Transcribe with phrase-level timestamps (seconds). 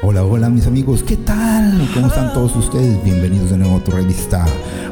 [0.00, 1.90] Hola, hola mis amigos, ¿qué tal?
[1.92, 3.02] ¿Cómo están todos ustedes?
[3.02, 4.46] Bienvenidos de nuevo a tu revista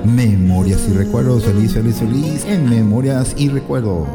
[0.05, 1.45] Memorias y Recuerdos.
[1.45, 4.09] Feliz, feliz, feliz en Memorias y Recuerdos.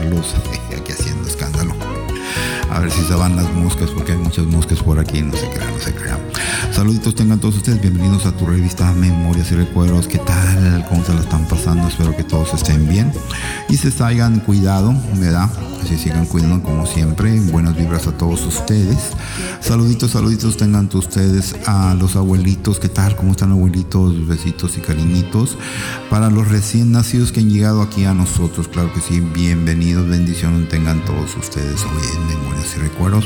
[0.00, 0.34] Placer saludarlos.
[0.76, 1.74] Aquí haciendo escándalo.
[2.70, 5.22] A ver si se van las moscas, porque hay muchas moscas por aquí.
[5.22, 6.20] No se crean, no se crean.
[6.76, 7.80] Saluditos tengan todos ustedes.
[7.80, 10.06] Bienvenidos a tu revista Memorias y Recuerdos.
[10.06, 10.84] ¿Qué tal?
[10.90, 11.88] ¿Cómo se la están pasando?
[11.88, 13.10] Espero que todos estén bien
[13.70, 15.50] y se hayan cuidado, ¿verdad?
[15.88, 17.40] Se sigan cuidando como siempre.
[17.40, 18.98] Buenas vibras a todos ustedes.
[19.62, 22.78] Saluditos, saluditos tengan ustedes a los abuelitos.
[22.78, 23.16] ¿Qué tal?
[23.16, 24.28] ¿Cómo están abuelitos?
[24.28, 25.56] Besitos y cariñitos.
[26.10, 30.68] Para los recién nacidos que han llegado aquí a nosotros, claro que sí, bienvenidos, bendiciones
[30.68, 33.24] tengan todos ustedes hoy en Memorias y Recuerdos.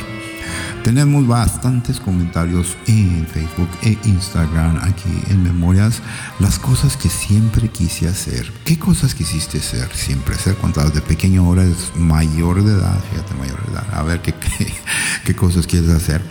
[0.83, 6.01] Tenemos bastantes comentarios en Facebook e Instagram aquí en Memorias.
[6.39, 8.51] Las cosas que siempre quise hacer.
[8.65, 9.89] ¿Qué cosas quisiste hacer?
[9.95, 12.99] Siempre hacer cuando de pequeño ahora es mayor de edad.
[13.11, 13.87] Fíjate, mayor de edad.
[13.93, 14.73] A ver qué, qué,
[15.25, 16.23] qué cosas quieres hacer.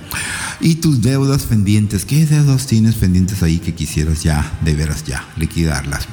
[0.60, 2.04] Y tus deudas pendientes.
[2.06, 6.08] ¿Qué deudas tienes pendientes ahí que quisieras ya, de veras ya, liquidarlas?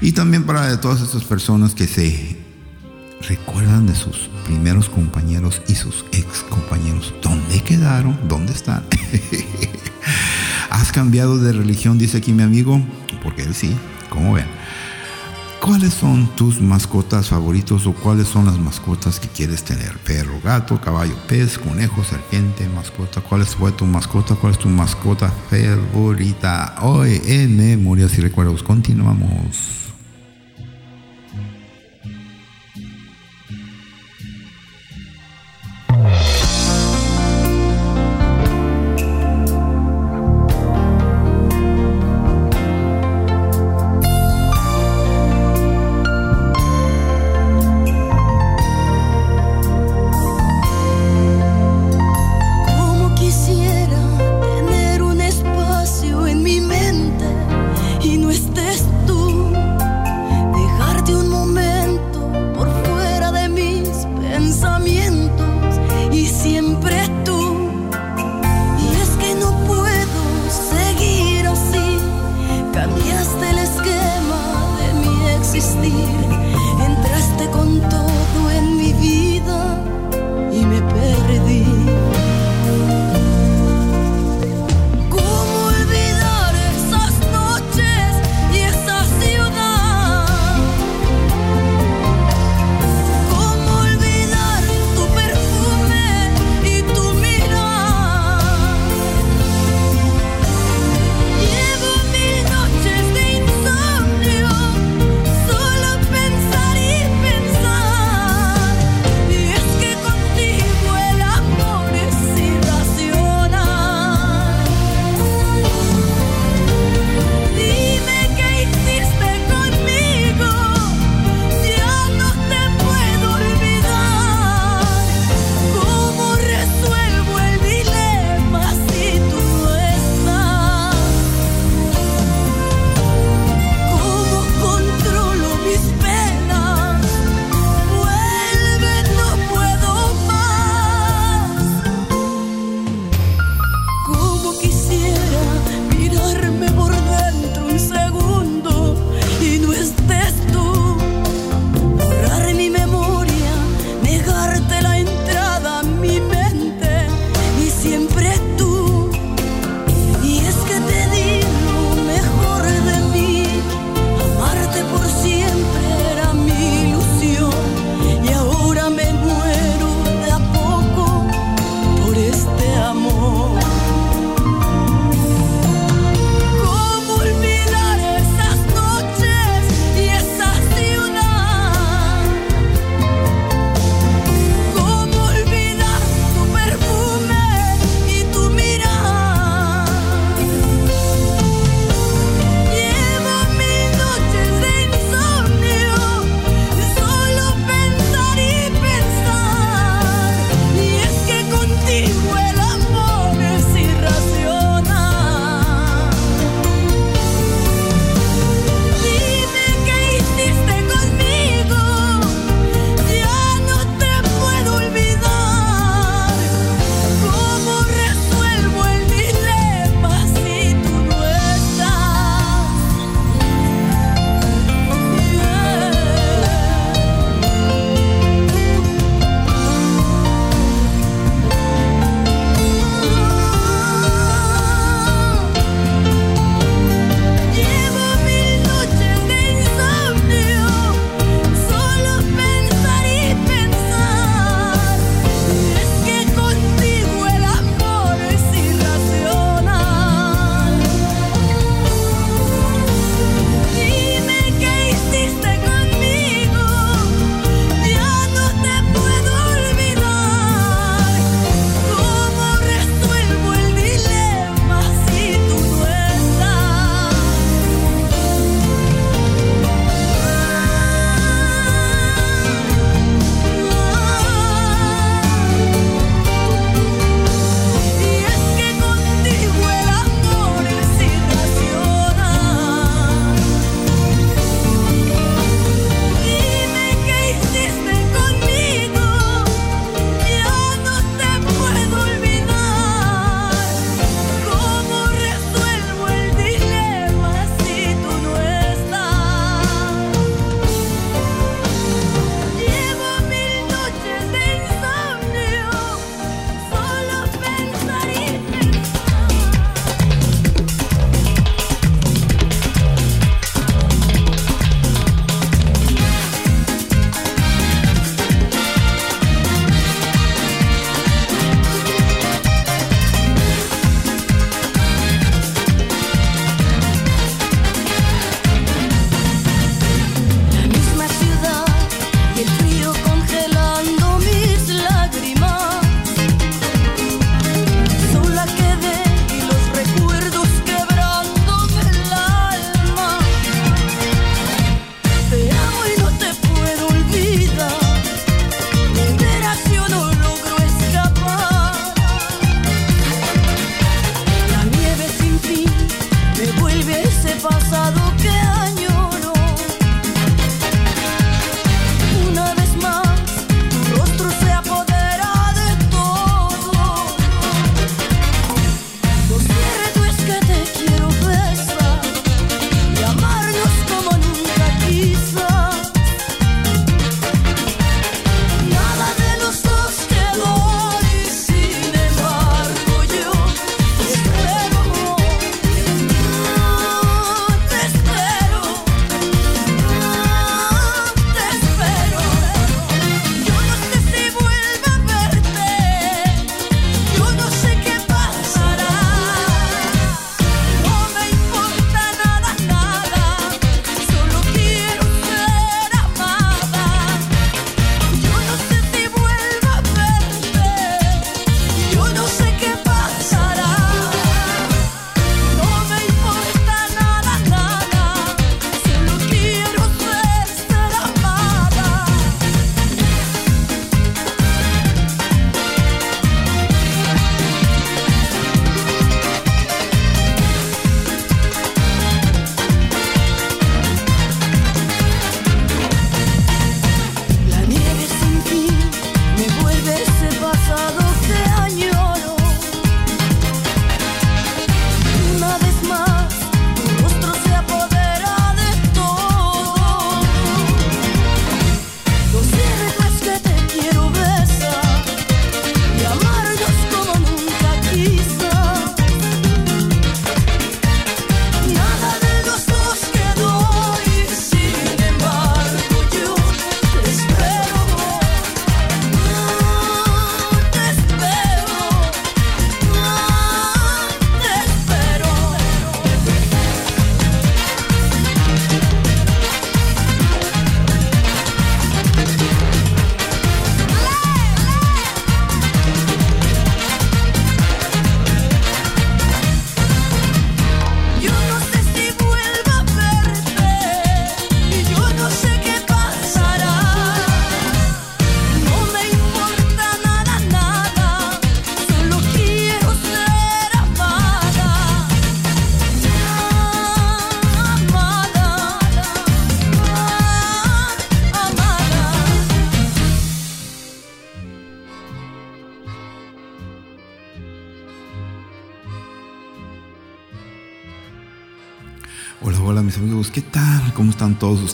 [0.00, 2.47] Y también para todas estas personas que se
[3.22, 7.14] recuerdan de sus primeros compañeros y sus ex compañeros.
[7.22, 8.18] ¿Dónde quedaron?
[8.28, 8.84] ¿Dónde están?
[10.70, 11.98] ¿Has cambiado de religión?
[11.98, 12.80] Dice aquí mi amigo.
[13.22, 13.74] Porque él sí,
[14.08, 14.46] como ven.
[15.60, 19.98] ¿Cuáles son tus mascotas favoritos o cuáles son las mascotas que quieres tener?
[19.98, 23.20] Perro, gato, caballo, pez, conejo, serpiente, mascota.
[23.20, 24.36] ¿Cuál fue tu mascota?
[24.36, 26.76] ¿Cuál es tu mascota favorita?
[26.82, 29.77] Hoy en Memorias y Recuerdos continuamos.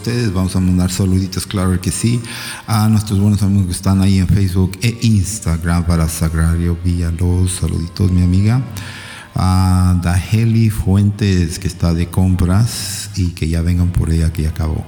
[0.07, 2.21] Vamos a mandar saluditos, claro que sí,
[2.67, 7.53] a nuestros buenos amigos que están ahí en Facebook e Instagram para Sagrario Villalobos.
[7.53, 8.61] Saluditos, mi amiga.
[9.35, 14.51] A Daheli Fuentes, que está de compras y que ya vengan por ella, que ya
[14.51, 14.85] acabó.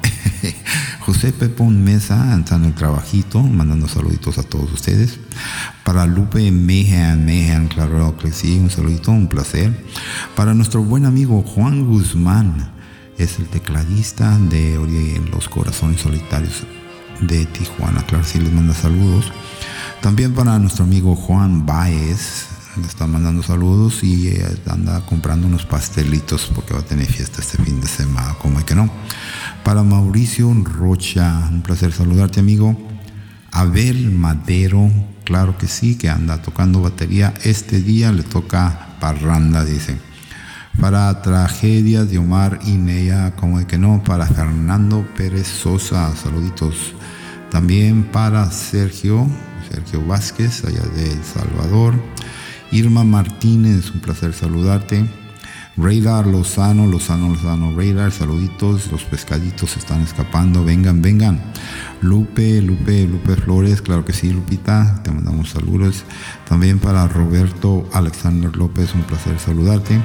[1.00, 5.18] José Pepón Mesa, está en el trabajito, mandando saluditos a todos ustedes.
[5.82, 9.82] Para Lupe Mejan, Mejan, claro que sí, un saludito, un placer.
[10.35, 12.75] Para nuestro buen amigo Juan Guzmán,
[13.18, 14.78] es el tecladista de
[15.30, 16.64] Los Corazones Solitarios
[17.20, 18.04] de Tijuana.
[18.06, 19.32] Claro, sí les manda saludos.
[20.02, 22.46] También para nuestro amigo Juan Baez,
[22.76, 27.40] le está mandando saludos y eh, anda comprando unos pastelitos porque va a tener fiesta
[27.40, 28.90] este fin de semana, como hay que no.
[29.64, 32.76] Para Mauricio Rocha, un placer saludarte amigo.
[33.50, 34.90] Abel Madero,
[35.25, 37.32] claro que sí, que anda tocando batería.
[37.42, 39.96] Este día le toca parranda, dice
[40.80, 46.95] para Tragedias de Omar y Neya, como de que no, para Fernando Pérez Sosa, saluditos.
[47.50, 49.26] También para Sergio,
[49.71, 51.95] Sergio Vázquez, allá de El Salvador.
[52.73, 55.06] Irma Martínez, un placer saludarte.
[55.78, 61.40] Radar Lozano, Lozano, Lozano, Radar, saluditos, los pescaditos están escapando, vengan, vengan.
[62.00, 66.04] Lupe, Lupe, Lupe Flores, claro que sí, Lupita, te mandamos saludos.
[66.49, 70.00] También para Roberto Alexander López, un placer saludarte.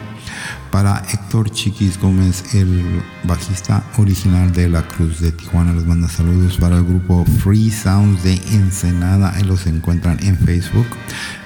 [0.72, 6.58] Para Héctor Chiquis Gómez, el bajista original de La Cruz de Tijuana, les manda saludos.
[6.58, 10.88] Para el grupo Free Sounds de Ensenada, ahí los encuentran en Facebook,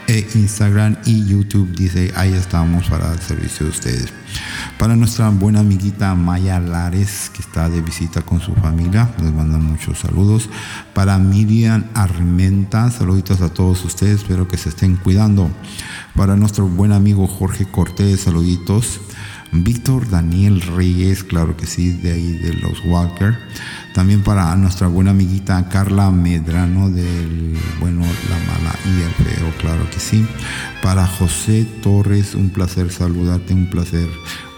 [0.08, 1.76] e Instagram y YouTube.
[1.76, 4.14] Dice, ahí estamos para el servicio de ustedes.
[4.78, 9.58] Para nuestra buena amiguita Maya Lares, que está de visita con su familia, les manda
[9.58, 10.50] muchos saludos.
[10.94, 15.50] Para Miriam Armenta, saluditos a todos ustedes, espero que se estén cuidando.
[16.16, 19.00] Para nuestro buen amigo Jorge Cortés, saluditos.
[19.52, 23.38] Víctor Daniel Reyes, claro que sí, de ahí de los Walker.
[23.96, 29.90] También para nuestra buena amiguita Carla Medrano del bueno, la mala y el feo, claro
[29.90, 30.28] que sí.
[30.84, 34.10] Para José Torres, un placer saludarte, un placer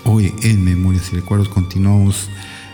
[0.06, 2.30] hoy en Memorias y Recuerdos continuamos.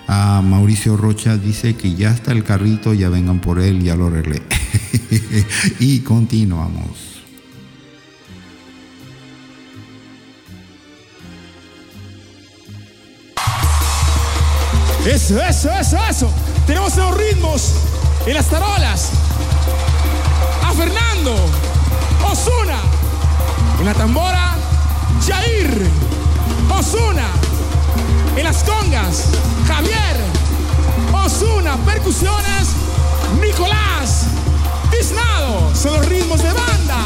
[0.08, 4.08] A Mauricio Rocha dice que ya está el carrito, ya vengan por él, ya lo
[4.08, 4.42] arreglé.
[5.82, 7.14] y continuamos.
[15.06, 16.53] Eso, eso, eso, eso.
[16.66, 17.74] Tenemos los ritmos
[18.26, 19.10] y las tarolas.
[20.66, 21.36] A Fernando,
[22.32, 22.80] Osuna.
[23.80, 24.56] En la tambora,
[25.28, 25.90] Jair,
[26.70, 27.28] Osuna.
[28.38, 29.26] En las congas,
[29.68, 30.22] Javier,
[31.14, 31.76] Osuna.
[31.86, 32.70] Percusiones,
[33.42, 34.28] Nicolás.
[34.90, 35.76] Tiznado.
[35.76, 37.04] Son los ritmos de banda.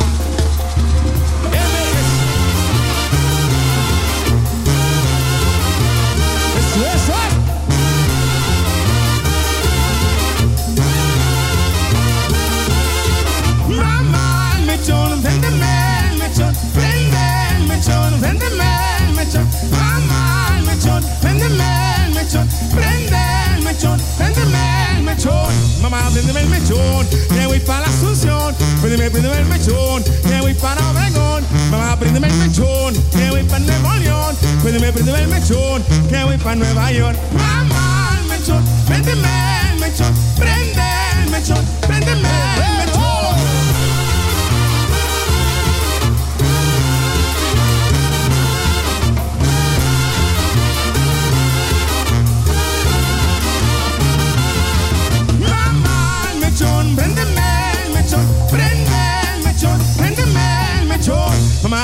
[18.27, 19.47] Mechón, préndeme el mechón.
[19.71, 23.17] Mamá, el mechón, préndeme el mechón, prende
[23.55, 25.81] el mechón, préndeme el mechón.
[25.81, 28.55] Mamá, préndeme el mechón, que voy para la Asunción.
[28.81, 31.43] Préndeme, préndeme el mechón, que voy para Obregón.
[31.71, 34.35] Mamá, préndeme el mechón, que voy para Nuevo León.
[34.61, 37.17] Préndeme, préndeme el mechón, que voy para Nueva York.
[37.33, 39.29] Mamá, el mechón, préndeme
[39.73, 40.83] el mechón, prende
[41.23, 42.76] el mechón, préndeme el mechón.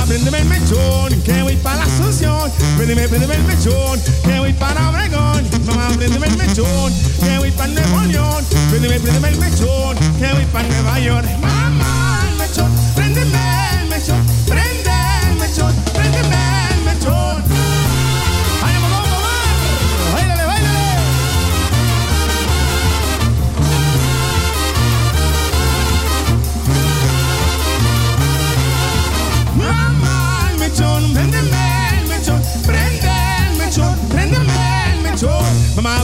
[0.04, 2.52] Mamá, préndeme el mechón, que voy para la Asunción.
[2.76, 5.48] Préndeme, préndeme el mechón, que voy para Obregón.
[5.66, 8.46] Mamá, préndeme el mechón, que voy para Nuevo León.
[8.70, 11.63] Préndeme, préndeme el mechón, que voy para Nueva York.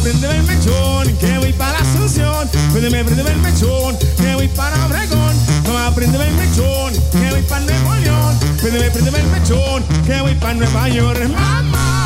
[0.09, 2.49] Mamá, préndeme el mechón, que voy para la Asunción.
[2.71, 5.35] Préndeme, préndeme el mechón, que voy para Obregón.
[5.67, 8.39] Mamá, préndeme el mechón, que voy para Nuevo León.
[8.59, 11.29] Préndeme, préndeme el mechón, que voy para Nueva York.
[11.29, 11.98] Mamá,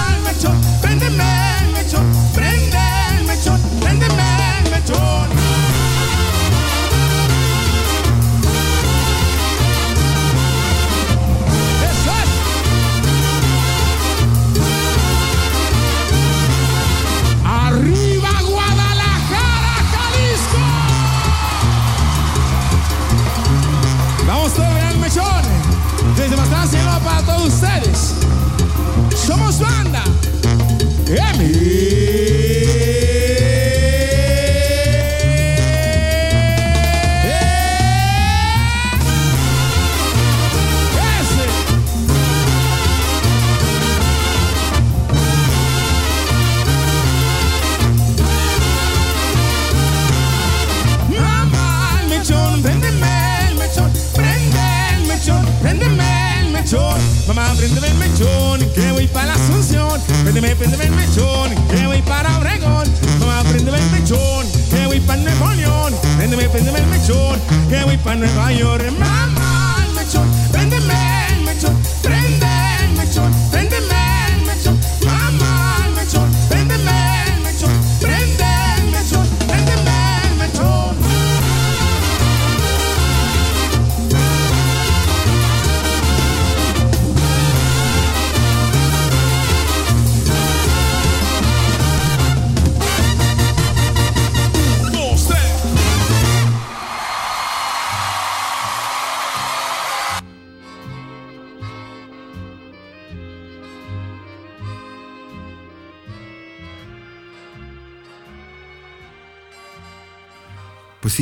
[68.13, 69.12] que voy para Nueva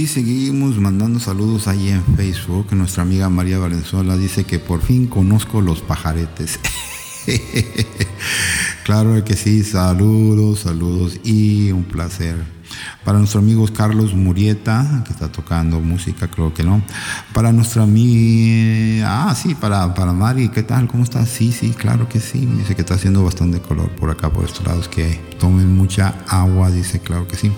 [0.01, 2.67] sí, seguimos mandando saludos ahí en Facebook.
[2.71, 6.59] Nuestra amiga María Valenzuela dice que por fin conozco los pajaretes.
[8.83, 12.37] claro que sí, saludos, saludos y un placer.
[13.03, 16.81] Para nuestro amigo Carlos Murieta, que está tocando música, creo que no.
[17.33, 20.87] Para nuestra amiga, ah, sí, para, para Mari, ¿qué tal?
[20.87, 21.29] ¿Cómo estás?
[21.29, 22.45] Sí, sí, claro que sí.
[22.45, 26.69] Dice que está haciendo bastante color por acá, por estos lados, que tomen mucha agua,
[26.69, 27.51] dice, claro que sí.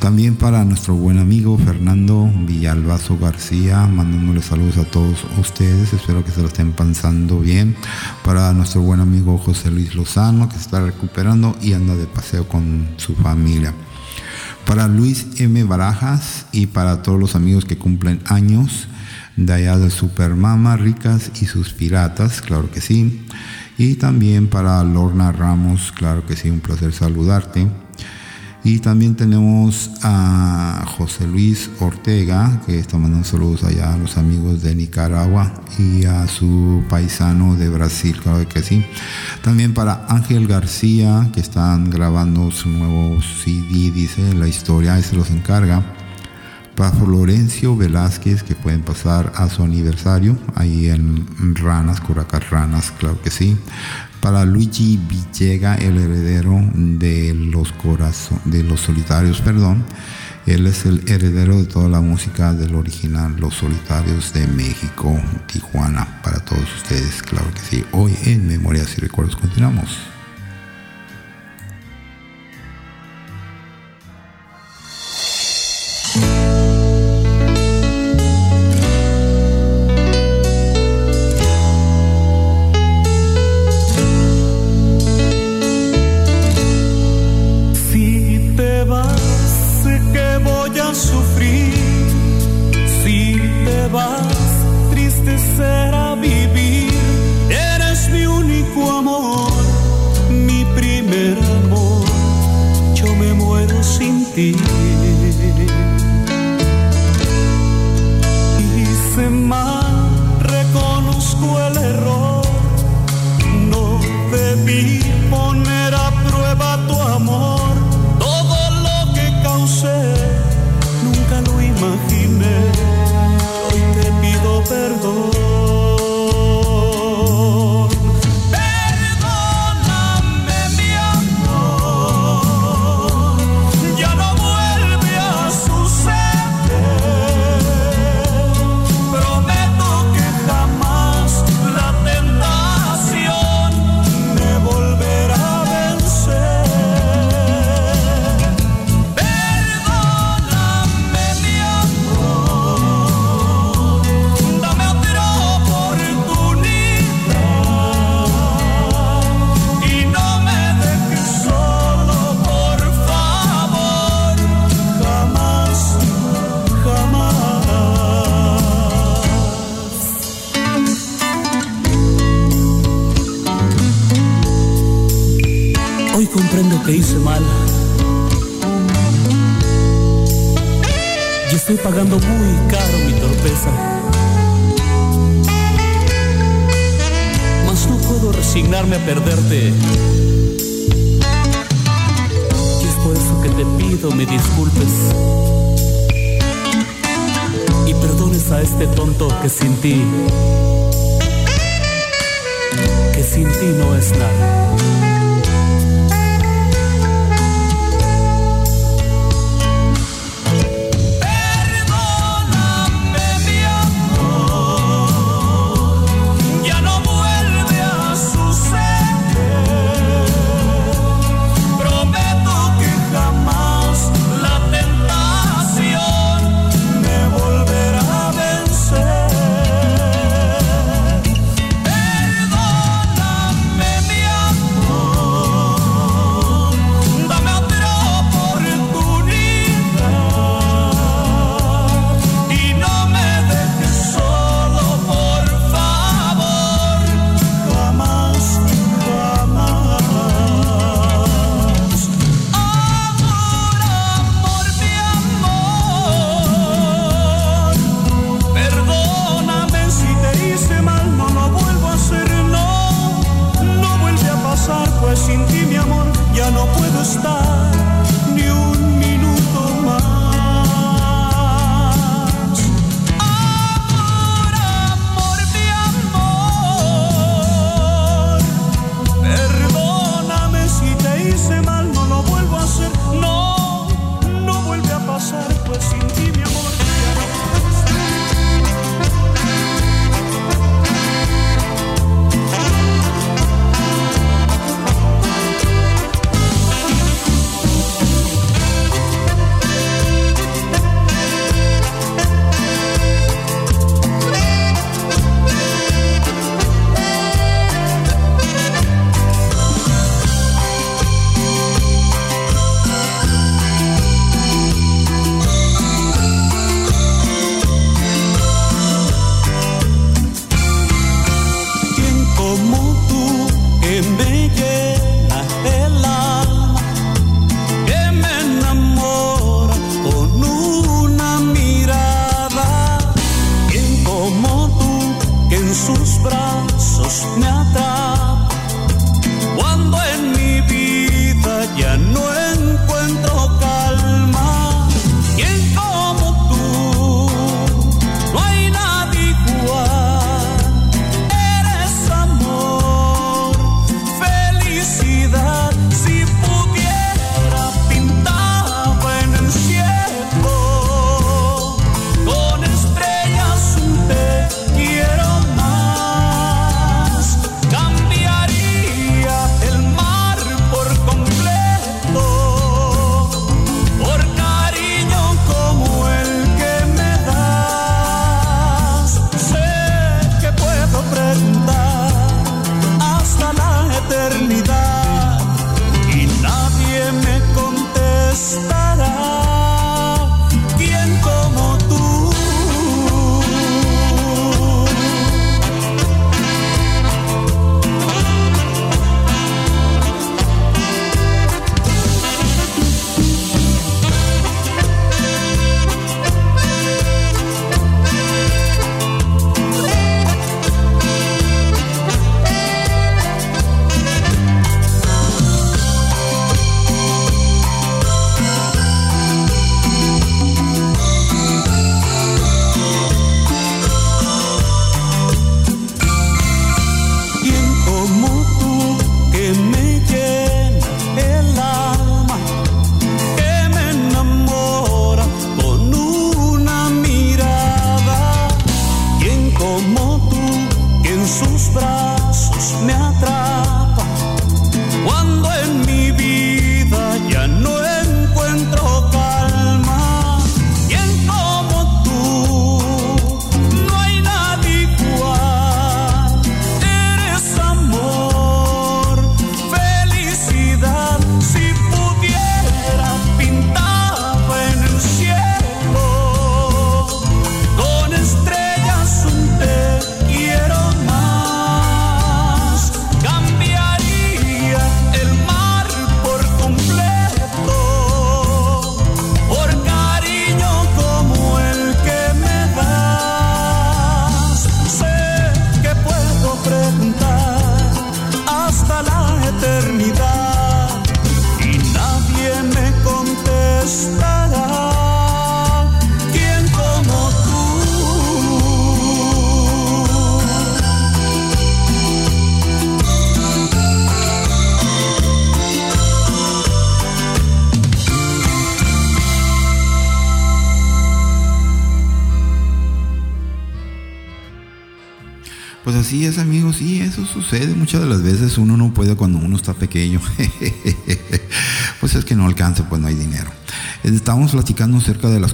[0.00, 6.30] También para nuestro buen amigo Fernando Villalbazo García, mandándole saludos a todos ustedes, espero que
[6.30, 7.74] se lo estén pasando bien.
[8.24, 12.46] Para nuestro buen amigo José Luis Lozano, que se está recuperando y anda de paseo
[12.46, 13.74] con su familia.
[14.68, 15.64] Para Luis M.
[15.64, 18.86] Barajas y para todos los amigos que cumplen años
[19.34, 23.24] de allá de Supermama, Ricas y sus piratas, claro que sí.
[23.78, 27.66] Y también para Lorna Ramos, claro que sí, un placer saludarte.
[28.68, 34.60] Y también tenemos a José Luis Ortega, que está mandando saludos allá a los amigos
[34.60, 38.84] de Nicaragua y a su paisano de Brasil, claro que sí.
[39.42, 45.30] También para Ángel García, que están grabando su nuevo CD, dice la historia, se los
[45.30, 45.82] encarga.
[46.76, 53.20] Para Florencio Velázquez, que pueden pasar a su aniversario, ahí en Ranas, Curacas Ranas, claro
[53.22, 53.56] que sí
[54.20, 59.84] para Luigi Villega, el heredero de los corazón, de los solitarios, perdón.
[60.46, 66.22] Él es el heredero de toda la música del original Los Solitarios de México, Tijuana.
[66.22, 67.84] Para todos ustedes, claro que sí.
[67.92, 69.98] Hoy en Memorias y Recuerdos continuamos.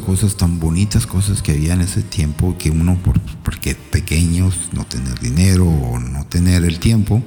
[0.04, 4.84] Cosas tan bonitas, cosas que había en ese tiempo, que uno, por, porque pequeños, no
[4.84, 7.22] tener dinero o no tener el tiempo,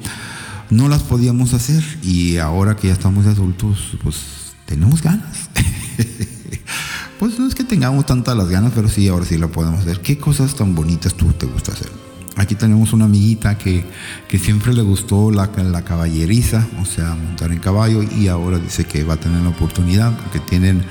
[0.70, 1.84] no las podíamos hacer.
[2.04, 5.50] Y ahora que ya estamos adultos, pues tenemos ganas.
[7.20, 10.02] pues no es que tengamos tantas las ganas, pero sí, ahora sí la podemos hacer.
[10.02, 11.90] ¿Qué cosas tan bonitas tú te gusta hacer?
[12.38, 13.84] Aquí tenemos una amiguita que,
[14.30, 18.86] que siempre le gustó la, la, caballeriza, o sea, montar en caballo, y ahora dice
[18.86, 20.84] que va a tener la oportunidad porque tienen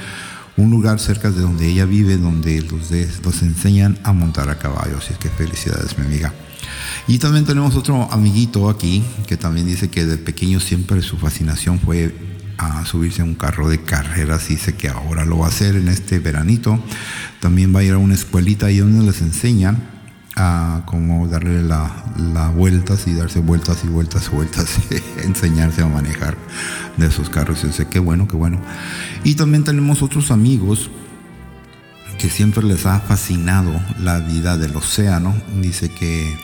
[0.57, 4.59] un lugar cerca de donde ella vive, donde los, de, los enseñan a montar a
[4.59, 4.99] caballo.
[4.99, 6.33] Así que felicidades, mi amiga.
[7.07, 11.79] Y también tenemos otro amiguito aquí que también dice que de pequeño siempre su fascinación
[11.79, 12.15] fue
[12.59, 14.49] a subirse a un carro de carreras.
[14.49, 16.81] Dice que ahora lo va a hacer en este veranito.
[17.41, 19.96] También va a ir a una escuelita ahí donde les enseñan
[20.37, 24.79] a como darle la, la, vueltas y darse vueltas y vueltas y vueltas,
[25.25, 26.37] enseñarse a manejar
[26.99, 27.65] de esos carros.
[27.65, 28.61] Y sé qué bueno, qué bueno.
[29.25, 30.91] Y también tenemos otros amigos
[32.19, 35.35] que siempre les ha fascinado la vida del océano.
[35.61, 36.37] Dice que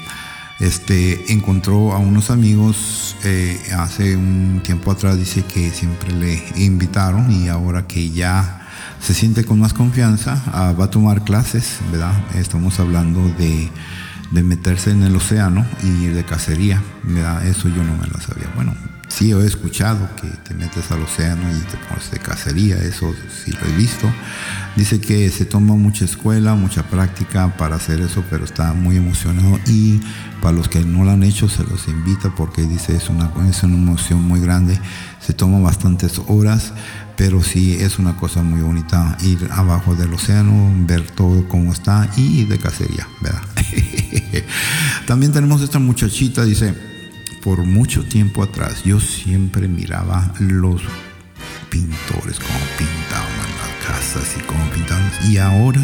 [0.61, 7.31] este, encontró a unos amigos eh, hace un tiempo atrás, dice que siempre le invitaron
[7.31, 8.62] y ahora que ya
[9.03, 12.12] se siente con más confianza, ah, va a tomar clases, ¿verdad?
[12.37, 13.69] Estamos hablando de,
[14.31, 17.45] de, meterse en el océano y de cacería, ¿verdad?
[17.45, 18.49] Eso yo no me lo sabía.
[18.55, 18.75] Bueno,
[19.09, 23.12] sí he escuchado que te metes al océano y te pones de cacería, eso
[23.45, 24.09] sí lo he visto.
[24.77, 29.59] Dice que se toma mucha escuela, mucha práctica para hacer eso, pero está muy emocionado
[29.67, 30.01] y
[30.41, 33.62] para los que no lo han hecho se los invita porque dice es una, es
[33.65, 34.79] una emoción muy grande,
[35.21, 36.73] se toma bastantes horas
[37.16, 42.09] pero sí es una cosa muy bonita ir abajo del océano, ver todo cómo está
[42.16, 43.42] y de cacería, ¿verdad?
[45.07, 46.75] También tenemos esta muchachita, dice,
[47.42, 50.83] por mucho tiempo atrás yo siempre miraba los
[51.70, 55.81] pintores, cómo pintaban las casas y cómo pintaban, y ahora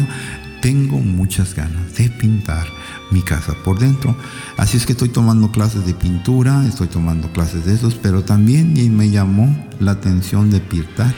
[0.61, 2.67] tengo muchas ganas de pintar
[3.11, 4.15] mi casa por dentro.
[4.57, 8.73] Así es que estoy tomando clases de pintura, estoy tomando clases de esos, pero también
[8.95, 11.13] me llamó la atención de pintar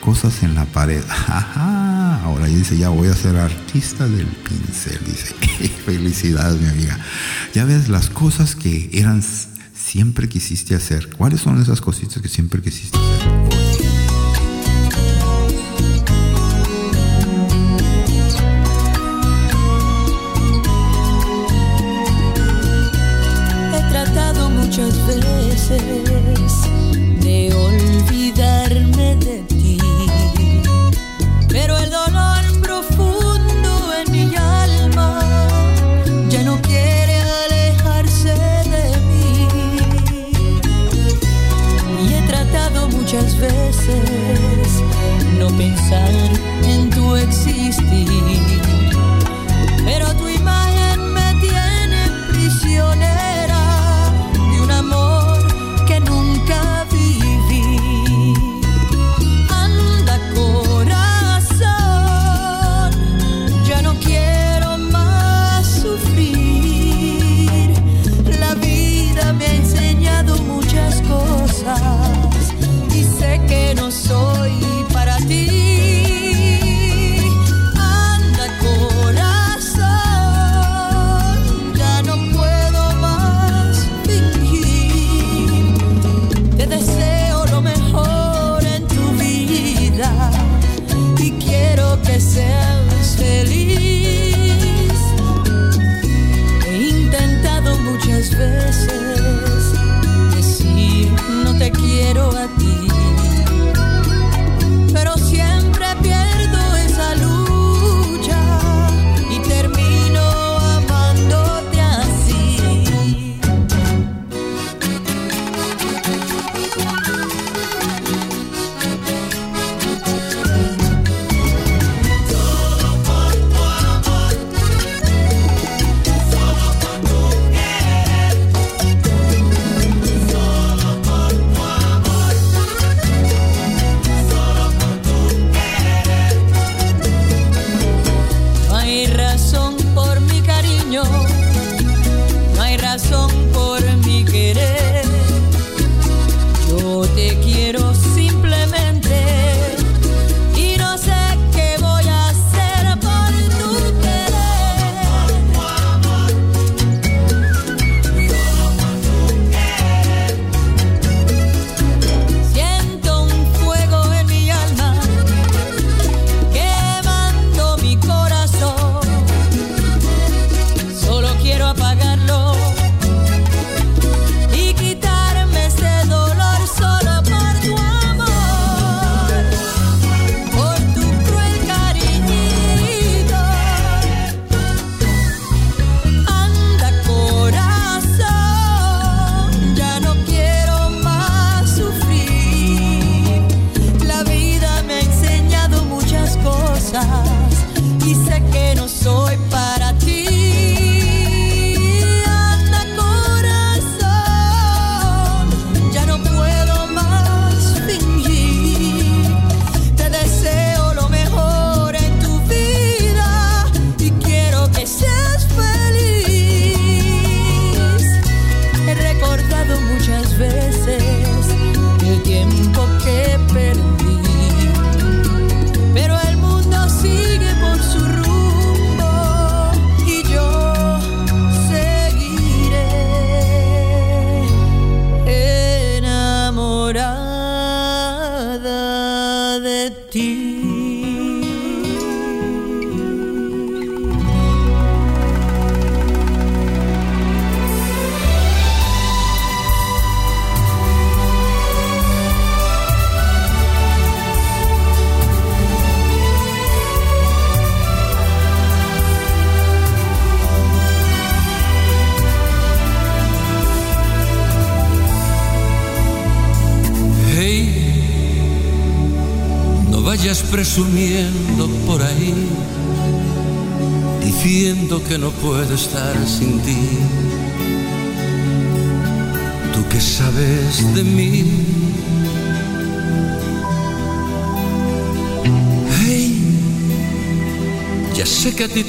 [0.00, 1.02] cosas en la pared.
[2.24, 5.34] Ahora dice, ya voy a ser artista del pincel, dice.
[5.84, 6.98] Felicidades, mi amiga.
[7.54, 9.22] Ya ves las cosas que eran
[9.74, 11.10] siempre quisiste hacer.
[11.10, 13.69] ¿Cuáles son esas cositas que siempre quisiste hacer?
[25.70, 25.99] De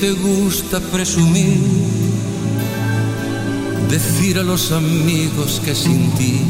[0.02, 1.60] te gusta presumir,
[3.88, 6.42] decir a los amigos que sin ti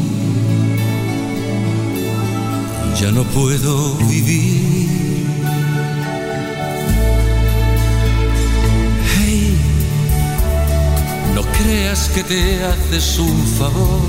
[2.98, 5.36] ya no puedo vivir.
[9.14, 9.54] Hey,
[11.34, 14.00] no creas que te haces un favor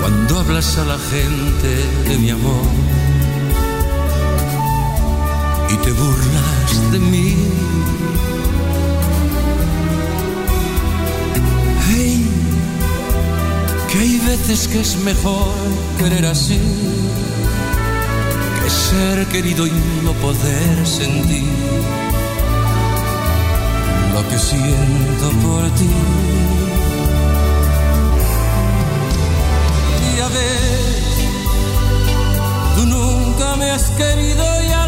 [0.00, 1.70] cuando hablas a la gente
[2.08, 2.64] de mi amor
[5.70, 7.36] y te burlas de mí.
[11.88, 12.30] Hey,
[13.90, 15.54] que hay veces que es mejor
[15.98, 16.60] querer así
[18.62, 19.72] que ser querido y
[20.04, 21.44] no poder sentir
[24.14, 25.90] lo que siento por ti.
[30.16, 30.98] Y a ver,
[32.76, 34.87] tú nunca me has querido, ya lo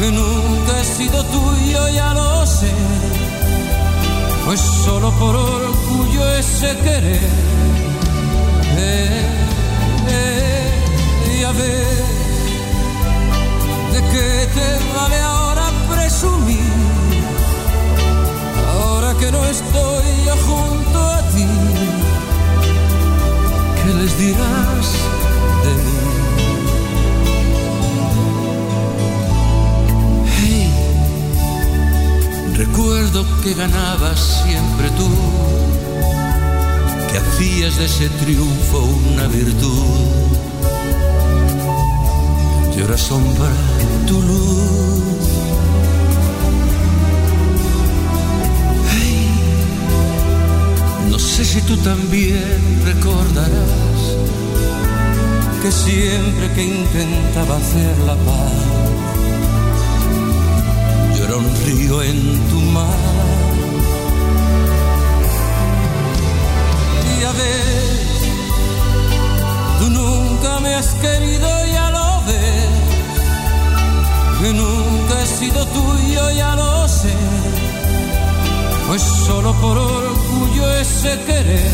[0.00, 2.72] que nunca he sido tuyo, ya lo sé
[4.50, 7.30] pues solo por orgullo ese querer.
[8.76, 9.26] Eh,
[10.08, 11.52] eh, y a
[13.92, 16.72] ¿de qué te vale ahora presumir?
[18.72, 21.46] Ahora que no estoy yo junto a ti,
[23.84, 25.19] ¿qué les dirás
[32.70, 35.08] Recuerdo que ganabas siempre tú,
[37.10, 38.78] que hacías de ese triunfo
[39.12, 39.96] una virtud.
[42.76, 43.50] Y ahora sombra
[44.06, 45.28] tu luz.
[48.92, 49.28] Hey,
[51.10, 54.00] no sé si tú también recordarás
[55.60, 58.79] que siempre que intentaba hacer la paz
[61.40, 62.98] era un río en tu mar.
[67.18, 68.00] Y a ver,
[69.78, 72.68] tú nunca me has querido, ya lo ves.
[74.40, 77.14] Que nunca he sido tuyo, ya lo sé.
[78.88, 81.72] Pues solo por orgullo ese querer.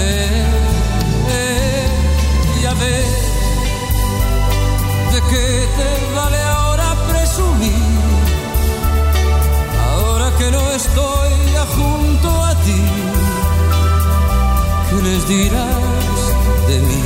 [0.00, 0.46] Eh,
[1.30, 1.88] eh,
[2.62, 3.06] ya ves,
[5.12, 6.17] de qué te
[15.28, 15.76] dirás
[16.68, 17.02] de mí?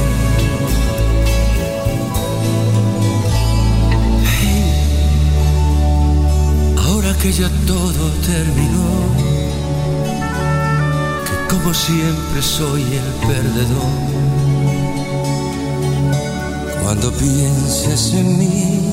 [6.79, 8.93] ahora que ya todo terminó,
[11.27, 13.99] que como siempre soy el perdedor,
[16.83, 18.92] cuando pienses en mí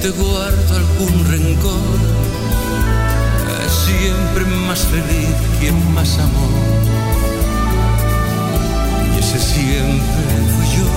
[0.00, 1.98] te guardo algún rencor.
[3.66, 6.70] Es siempre más feliz quien más amor.
[9.14, 10.24] Y ese siempre
[10.54, 10.90] fui yo.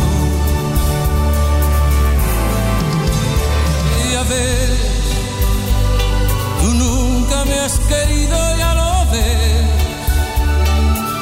[4.10, 4.78] Y a ver,
[6.62, 9.68] tú nunca me has querido, ya lo ves.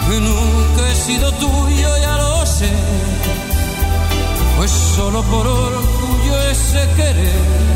[0.08, 2.72] Que nunca he sido tuyo, ya lo sé.
[4.58, 7.70] Pues solo por orgullo ese querer.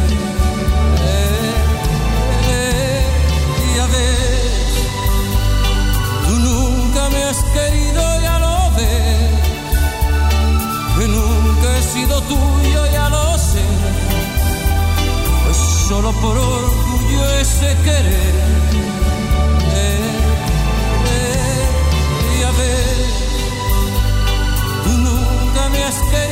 [3.95, 4.75] Ya
[6.27, 9.31] tú nunca me has querido, ya lo ves.
[10.97, 13.63] Que nunca he sido tuyo, ya lo sé.
[15.45, 18.35] Pues solo por orgullo ese querer.
[19.77, 20.11] Eh,
[22.41, 23.13] ya ves,
[24.83, 26.24] tú nunca me has querido,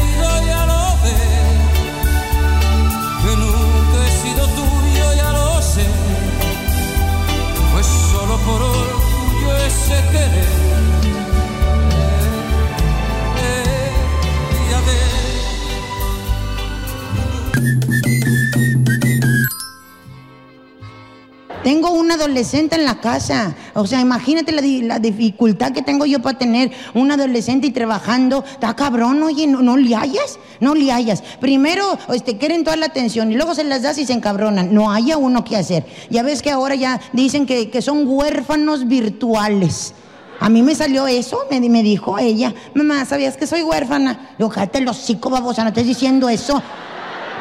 [21.63, 23.55] Tengo un adolescente en la casa.
[23.75, 28.43] O sea, imagínate la, la dificultad que tengo yo para tener un adolescente y trabajando.
[28.43, 31.23] Está cabrón, oye, no, no le hayas, no le hayas.
[31.39, 34.73] Primero, este, quieren toda la atención y luego se las das y se encabronan.
[34.73, 35.85] No haya uno que hacer.
[36.09, 39.93] Ya ves que ahora ya dicen que, que son huérfanos virtuales.
[40.39, 42.53] A mí me salió eso, me, me dijo ella.
[42.73, 44.35] Mamá, ¿sabías que soy huérfana?
[44.37, 46.61] Yo, cállate los hocico, babosa, no estés diciendo eso.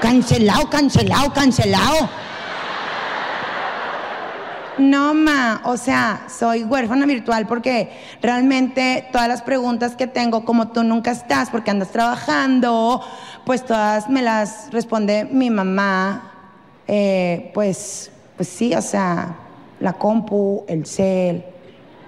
[0.00, 2.08] Cancelado, cancelado, cancelado.
[4.78, 7.90] No, ma, o sea, soy huérfana virtual porque
[8.22, 13.02] realmente todas las preguntas que tengo, como tú nunca estás porque andas trabajando,
[13.44, 16.32] pues todas me las responde mi mamá.
[16.88, 19.36] Eh, pues, pues sí, o sea,
[19.78, 21.44] la compu, el cel.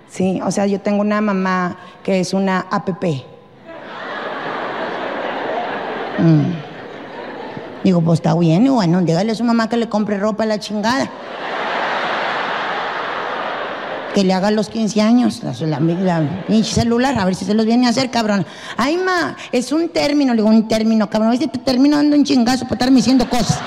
[0.09, 3.05] Sí, o sea, yo tengo una mamá que es una APP.
[6.19, 6.53] Mm.
[7.83, 10.47] Digo, pues está bien, y bueno, dígale a su mamá que le compre ropa a
[10.47, 11.11] la chingada
[14.15, 15.81] que le haga los 15 años, la, la-
[16.49, 18.47] la celular, a ver si se los viene a hacer, cabrón.
[18.77, 21.33] Ay, ma, es un término, le digo, un término, cabrón.
[21.33, 23.59] A si te termino dando un chingazo por estarme diciendo cosas.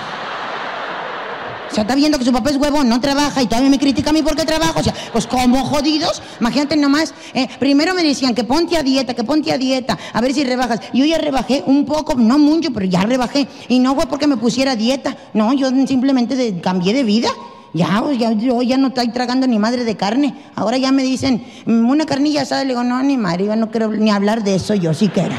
[1.69, 4.09] O sea, está viendo que su papá es huevón, no trabaja y todavía me critica
[4.09, 4.79] a mí porque trabajo.
[4.79, 7.13] O sea, pues como jodidos, imagínate nomás.
[7.33, 10.45] eh, primero me decían que ponte a dieta, que ponte a dieta, a ver si
[10.45, 10.79] rebajas.
[10.93, 13.47] Yo ya rebajé un poco, no mucho, pero ya rebajé.
[13.67, 17.27] Y no fue porque me pusiera dieta, no, yo simplemente de- cambié de vida.
[17.73, 20.33] Ya, pues, ya, yo ya no estoy tragando ni madre de carne.
[20.55, 22.63] Ahora ya me dicen, "Mm, una carnilla asada.
[22.63, 25.35] Le digo, no, ni madre, yo no quiero ni hablar de eso, yo sí quiero.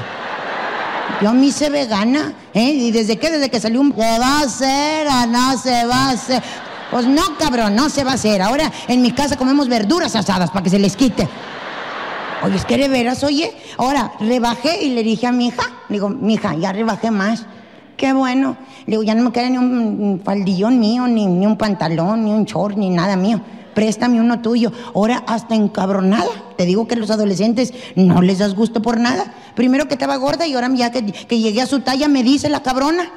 [1.22, 2.70] Yo me hice vegana, ¿eh?
[2.70, 3.31] ¿Y desde qué?
[3.31, 3.93] Desde que salió un...
[3.93, 6.43] ¿Se va a hacer o no se va a hacer?
[6.93, 8.41] Pues no, cabrón, no se va a hacer.
[8.41, 11.29] Ahora en mi casa comemos verduras asadas para que se les quite.
[12.45, 13.53] Oye, es que de veras, oye.
[13.79, 17.47] Ahora, rebajé y le dije a mi hija, digo, mi hija, ya rebajé más.
[17.97, 18.57] Qué bueno.
[18.89, 22.32] Le digo, ya no me queda ni un faldillón mío, ni, ni un pantalón, ni
[22.32, 23.39] un short, ni nada mío.
[23.74, 24.72] Préstame uno tuyo.
[24.95, 26.30] Ahora hasta encabronada.
[26.57, 29.34] Te digo que los adolescentes no les das gusto por nada.
[29.55, 32.49] Primero que estaba gorda y ahora ya que, que llegué a su talla me dice
[32.49, 33.11] la cabrona.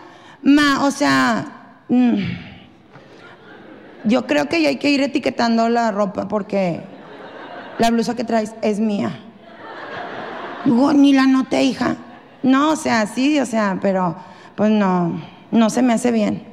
[0.44, 2.16] Ma, o sea, mm,
[4.04, 6.82] yo creo que ya hay que ir etiquetando la ropa porque
[7.80, 9.18] la blusa que traes es mía.
[10.66, 11.96] Digo, ni la noté, hija.
[12.44, 14.18] No, o sea, sí, o sea, pero
[14.56, 15.22] pues no,
[15.52, 16.44] no se me hace bien.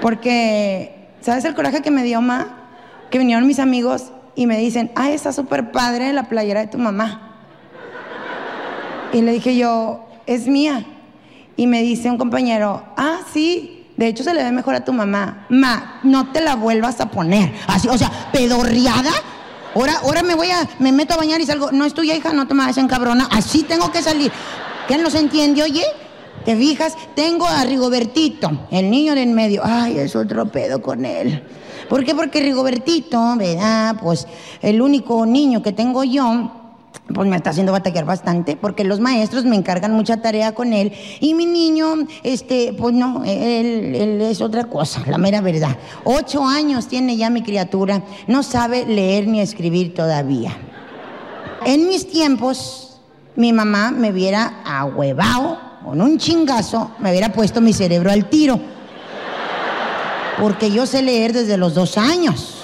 [0.00, 2.68] Porque, ¿sabes el coraje que me dio, ma?
[3.10, 6.78] Que vinieron mis amigos y me dicen, ah, está súper padre la playera de tu
[6.78, 7.36] mamá.
[9.12, 10.84] Y le dije yo, es mía.
[11.56, 14.92] Y me dice un compañero, ah, sí, de hecho se le ve mejor a tu
[14.92, 15.46] mamá.
[15.48, 17.52] Ma, no te la vuelvas a poner.
[17.68, 19.12] Así, o sea, pedorreada.
[19.74, 22.32] Ahora, ahora me voy a, me meto a bañar y salgo, no es tuya hija,
[22.32, 24.30] no te me en cabrona, así tengo que salir.
[24.86, 25.84] ¿Quién los entiende, oye?
[26.44, 26.94] ¿Te fijas?
[27.14, 29.62] Tengo a Rigobertito, el niño de en medio.
[29.64, 31.42] Ay, es otro pedo con él.
[31.88, 32.14] ¿Por qué?
[32.14, 33.96] Porque Rigobertito, ¿verdad?
[34.02, 34.26] Pues
[34.60, 36.52] el único niño que tengo yo,
[37.14, 40.92] pues me está haciendo batallar bastante, porque los maestros me encargan mucha tarea con él.
[41.20, 45.76] Y mi niño, este, pues no, él, él es otra cosa, la mera verdad.
[46.04, 50.56] Ocho años tiene ya mi criatura, no sabe leer ni escribir todavía.
[51.64, 53.00] En mis tiempos,
[53.36, 58.58] mi mamá me hubiera ahuevado con un chingazo, me hubiera puesto mi cerebro al tiro.
[60.40, 62.54] Porque yo sé leer desde los dos años.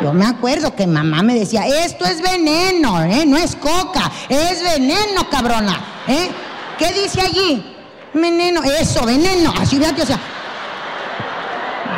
[0.00, 3.26] Yo me acuerdo que mamá me decía, esto es veneno, ¿eh?
[3.26, 5.78] no es coca, es veneno, cabrona.
[6.06, 6.30] ¿eh?
[6.78, 7.76] ¿Qué dice allí?
[8.14, 9.52] Veneno, eso, veneno.
[9.60, 10.18] Así fíjate, o sea.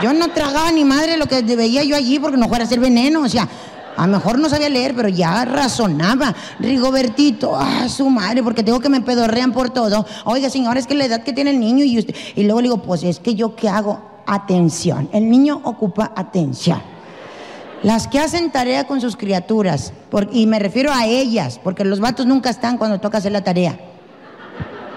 [0.02, 2.80] Yo no tragaba ni madre lo que veía yo allí porque no fuera a ser
[2.80, 3.46] veneno, o sea.
[3.96, 6.34] A lo mejor no sabía leer, pero ya razonaba.
[6.58, 10.06] Rigobertito, ah, su madre, porque tengo que me pedorrean por todo.
[10.24, 12.14] Oiga, señora, es que la edad que tiene el niño y usted.
[12.34, 14.00] Y luego le digo, pues es que yo qué hago?
[14.26, 15.08] Atención.
[15.12, 16.80] El niño ocupa atención.
[17.82, 19.92] Las que hacen tarea con sus criaturas,
[20.30, 23.91] y me refiero a ellas, porque los vatos nunca están cuando toca hacer la tarea.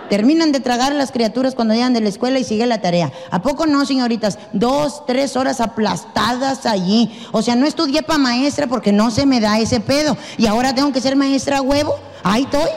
[0.09, 3.11] Terminan de tragar las criaturas cuando llegan de la escuela y sigue la tarea.
[3.31, 4.37] ¿A poco no, señoritas?
[4.53, 7.11] Dos, tres horas aplastadas allí.
[7.31, 10.15] O sea, no estudié para maestra porque no se me da ese pedo.
[10.37, 11.95] Y ahora tengo que ser maestra a huevo.
[12.23, 12.69] Ahí estoy.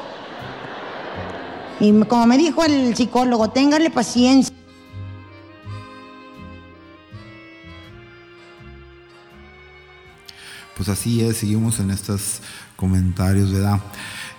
[1.80, 4.54] Y como me dijo el psicólogo, ténganle paciencia.
[10.76, 12.40] Pues así es, seguimos en estos
[12.76, 13.80] comentarios, ¿verdad?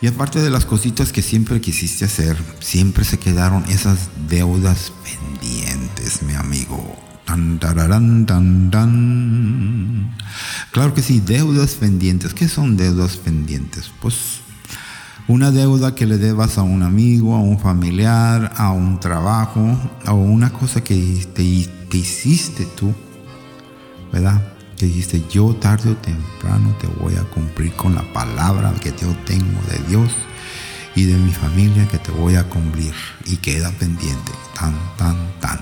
[0.02, 6.24] Y aparte de las cositas que siempre quisiste hacer, siempre se quedaron esas deudas pendientes,
[6.24, 6.98] mi amigo.
[7.26, 10.16] Tan, tararán, tan, tan.
[10.72, 12.34] Claro que sí, deudas pendientes.
[12.34, 13.92] ¿Qué son deudas pendientes?
[14.02, 14.40] Pues
[15.28, 19.78] Una deuda que le debas a un amigo, a un familiar, a un trabajo,
[20.08, 20.96] o una cosa que,
[21.36, 21.44] te,
[21.98, 22.96] hiciste tú,
[24.12, 24.42] ¿verdad?
[24.80, 29.14] Que dijiste, yo tarde o temprano te voy a cumplir con la palabra que yo
[29.26, 30.10] tengo de Dios
[30.96, 32.94] y de mi familia que te voy a cumplir
[33.26, 35.60] y queda pendiente, tan, tan, tan.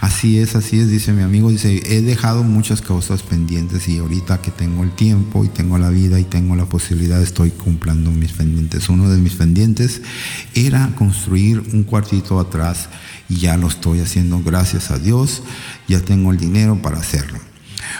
[0.00, 4.40] Así es, así es, dice mi amigo, dice, he dejado muchas cosas pendientes y ahorita
[4.40, 8.30] que tengo el tiempo y tengo la vida y tengo la posibilidad, estoy cumpliendo mis
[8.30, 8.88] pendientes.
[8.88, 10.02] Uno de mis pendientes
[10.54, 12.88] era construir un cuartito atrás
[13.28, 15.42] y ya lo estoy haciendo, gracias a Dios,
[15.88, 17.51] ya tengo el dinero para hacerlo.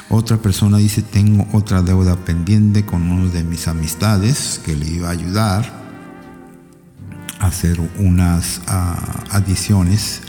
[0.09, 5.09] Otra persona dice, tengo otra deuda pendiente con uno de mis amistades que le iba
[5.09, 5.82] a ayudar
[7.40, 10.20] a hacer unas ah, adiciones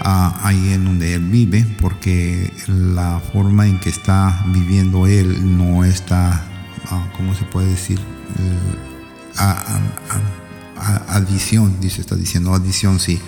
[0.00, 5.84] ah, ahí en donde él vive, porque la forma en que está viviendo él no
[5.84, 6.44] está,
[6.90, 8.00] ah, ¿cómo se puede decir?
[11.08, 13.20] Adición, dice, está diciendo adición, sí.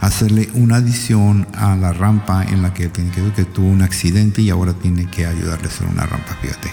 [0.00, 4.42] Hacerle una adición a la rampa en la que tiene que que tuvo un accidente
[4.42, 6.70] y ahora tiene que ayudarle a hacer una rampa, fíjate.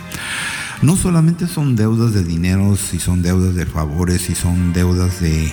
[0.84, 5.51] No solamente son deudas de dinero, si son deudas de favores, si son deudas de,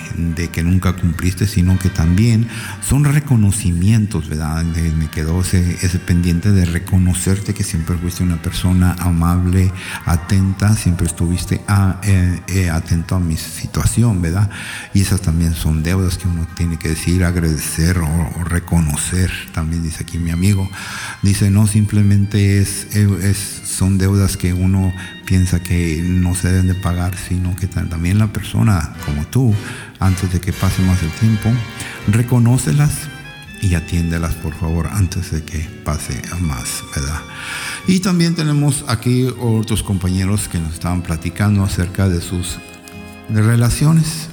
[0.53, 2.47] que nunca cumpliste, sino que también
[2.87, 4.62] son reconocimientos, ¿verdad?
[4.64, 9.72] Me quedó ese, ese pendiente de reconocerte que siempre fuiste una persona amable,
[10.05, 14.51] atenta, siempre estuviste a- eh, eh, atento a mi situación, ¿verdad?
[14.93, 20.03] Y esas también son deudas que uno tiene que decir, agradecer o, reconocer, también dice
[20.03, 20.68] aquí mi amigo.
[21.22, 24.93] Dice, no simplemente es, es- son deudas que uno
[25.27, 29.55] piensa que no se deben de pagar, sino que ta- también la persona como tú,
[30.01, 31.51] antes de que pase más el tiempo,
[32.09, 32.93] reconócelas
[33.62, 37.20] y atiéndelas por favor antes de que pase más, ¿verdad?
[37.87, 42.59] Y también tenemos aquí otros compañeros que nos estaban platicando acerca de sus
[43.33, 44.29] relaciones,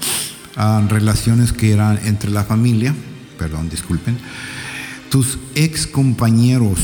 [0.58, 2.94] ah, relaciones que eran entre la familia,
[3.38, 4.18] perdón, disculpen,
[5.10, 6.80] tus ex compañeros,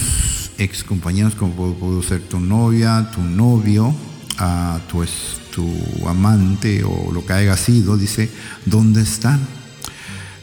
[0.57, 3.93] ex compañeros como pudo, ser tu novia, tu novio,
[4.37, 5.03] ah, tu,
[5.53, 8.29] tu amante o lo que haya sido, dice,
[8.65, 9.39] ¿dónde están?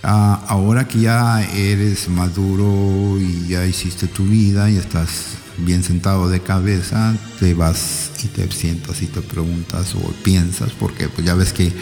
[0.02, 6.28] Ah, ahora que ya eres maduro y ya hiciste tu vida y estás bien sentado
[6.28, 11.34] de cabeza, te vas y te sientas y te preguntas o piensas, porque pues ya
[11.34, 11.72] ves que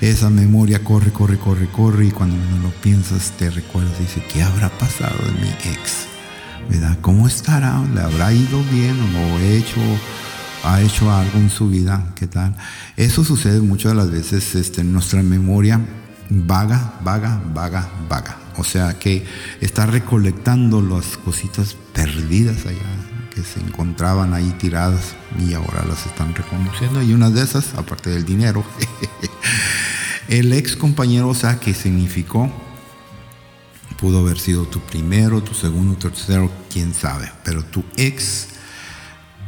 [0.00, 4.22] esa memoria corre, corre, corre, corre y cuando no lo piensas te recuerdas y dices,
[4.32, 6.15] ¿qué habrá pasado de mi ex?
[7.06, 7.80] ¿Cómo estará?
[7.94, 9.80] ¿Le habrá ido bien o hecho
[10.64, 12.56] ha hecho algo en su vida, ¿qué tal?
[12.96, 15.80] Eso sucede muchas de las veces este, en nuestra memoria
[16.28, 18.36] vaga, vaga, vaga, vaga.
[18.56, 19.24] O sea que
[19.60, 26.34] está recolectando las cositas perdidas allá que se encontraban ahí tiradas y ahora las están
[26.34, 27.00] reconociendo.
[27.02, 28.64] Y una de esas, aparte del dinero,
[30.28, 32.50] el ex compañero, o sea, que significó
[33.98, 38.48] pudo haber sido tu primero, tu segundo, tu tercero, quién sabe, pero tu ex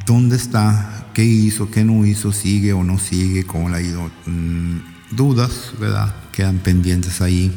[0.08, 4.10] dónde está, qué hizo, qué no hizo, sigue o no sigue, cómo le ha ido.
[4.24, 4.78] Mm,
[5.10, 6.14] dudas, ¿verdad?
[6.32, 7.52] Quedan pendientes ahí.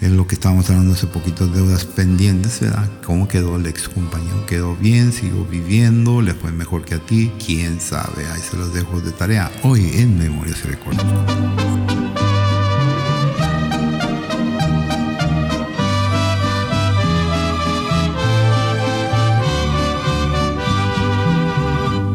[0.00, 2.90] Es lo que estábamos hablando hace poquito, deudas pendientes, ¿verdad?
[3.04, 4.44] ¿Cómo quedó el ex compañero?
[4.46, 5.12] ¿Quedó bien?
[5.12, 6.20] ¿Siguió viviendo?
[6.20, 7.30] ¿Le fue mejor que a ti?
[7.44, 8.26] ¿Quién sabe?
[8.32, 9.52] Ahí se los dejo de tarea.
[9.62, 12.03] Hoy en Memorias y Recuerdos.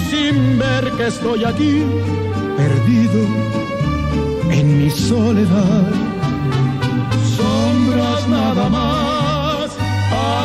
[0.00, 1.82] sin ver que estoy aquí,
[2.56, 3.26] perdido
[4.50, 5.86] en mi soledad.
[7.36, 9.76] Sombras nada más,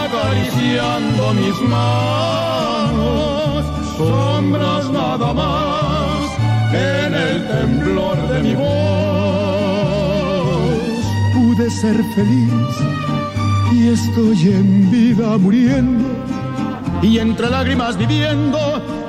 [0.04, 3.66] acariciando mis manos,
[3.98, 6.22] sombras nada más,
[6.74, 8.72] en el temblor de mi voz.
[11.34, 12.74] Pude ser feliz
[13.74, 16.06] y estoy en vida muriendo
[17.02, 18.60] y entre lágrimas viviendo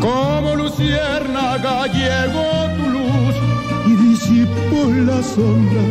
[0.00, 3.34] Como luciérnaga llegó tu luz
[3.86, 5.82] y disipó la sombra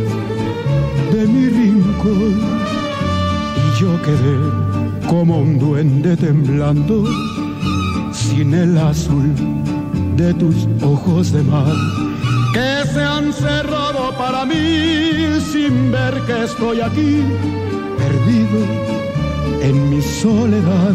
[1.12, 2.40] de mi rincón.
[3.56, 4.38] Y yo quedé
[5.08, 7.04] como un duende temblando
[8.12, 9.32] sin el azul
[10.16, 11.74] de tus ojos de mar
[12.52, 17.22] que se han cerrado para mí sin ver que estoy aquí
[17.96, 18.60] perdido
[19.62, 20.94] en mi soledad.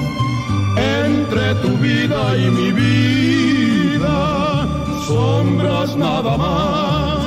[1.31, 4.67] entre tu vida y mi vida.
[5.07, 7.25] Sombras nada más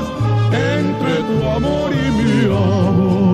[0.53, 3.34] entre tu amor y mi amor.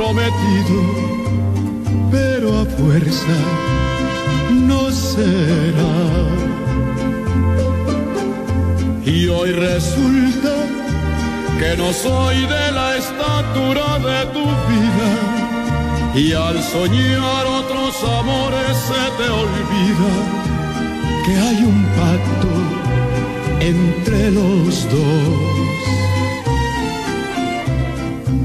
[0.00, 0.82] comprometido,
[2.10, 3.38] pero a fuerza
[4.50, 5.96] no será.
[9.04, 10.54] Y hoy resulta
[11.58, 15.10] que no soy de la estatura de tu vida,
[16.14, 20.12] y al soñar otros amores se te olvida
[21.26, 22.52] que hay un pacto
[23.60, 25.59] entre los dos.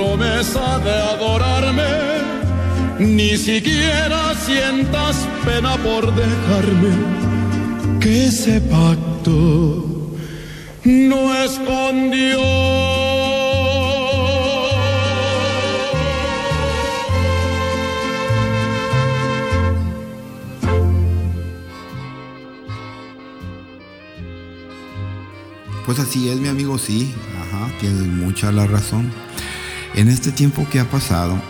[0.00, 1.92] promesa de adorarme.
[2.98, 6.92] Ni siquiera sientas pena por dejarme,
[8.00, 10.12] que ese pacto
[10.84, 13.00] no es con Dios.
[25.86, 29.10] Pues así es, mi amigo, sí, ajá, tienes mucha la razón.
[29.94, 31.40] En este tiempo que ha pasado,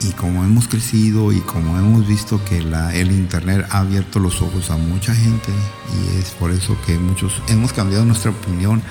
[0.00, 4.70] y como hemos crecido y como hemos visto que el Internet ha abierto los ojos
[4.70, 5.52] a mucha gente,
[5.92, 8.82] y es por eso que muchos hemos cambiado nuestra opinión,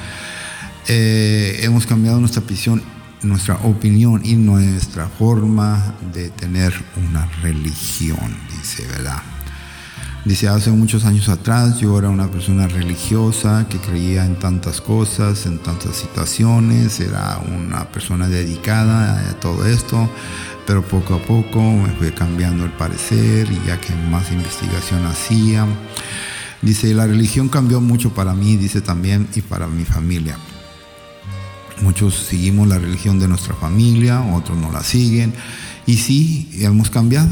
[0.87, 2.83] eh, hemos cambiado nuestra visión,
[3.21, 9.21] nuestra opinión y nuestra forma de tener una religión, dice, ¿verdad?
[10.25, 15.45] Dice, hace muchos años atrás yo era una persona religiosa que creía en tantas cosas,
[15.45, 20.09] en tantas situaciones, era una persona dedicada a todo esto,
[20.65, 25.67] pero poco a poco me fue cambiando el parecer y ya que más investigación hacía.
[26.61, 30.37] Dice, la religión cambió mucho para mí, dice también, y para mi familia.
[31.81, 35.33] Muchos seguimos la religión de nuestra familia, otros no la siguen,
[35.85, 37.27] y sí, hemos cambiado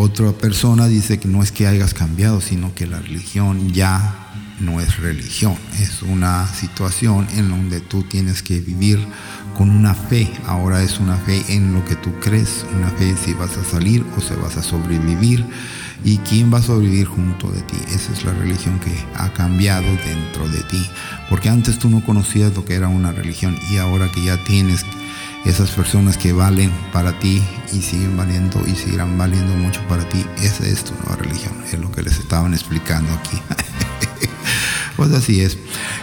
[0.00, 4.18] otra persona dice que no es que hayas cambiado, sino que la religión ya
[4.60, 9.04] no es religión, es una situación en donde tú tienes que vivir
[9.56, 10.30] con una fe.
[10.46, 14.04] Ahora es una fe en lo que tú crees, una fe si vas a salir
[14.16, 15.44] o si vas a sobrevivir
[16.04, 17.76] y quién va a sobrevivir junto de ti.
[17.88, 20.86] Esa es la religión que ha cambiado dentro de ti,
[21.28, 24.84] porque antes tú no conocías lo que era una religión y ahora que ya tienes
[25.44, 30.24] esas personas que valen para ti y siguen valiendo y seguirán valiendo mucho para ti,
[30.40, 33.38] esa es tu nueva religión, es lo que les estaban explicando aquí.
[34.96, 35.58] pues así es.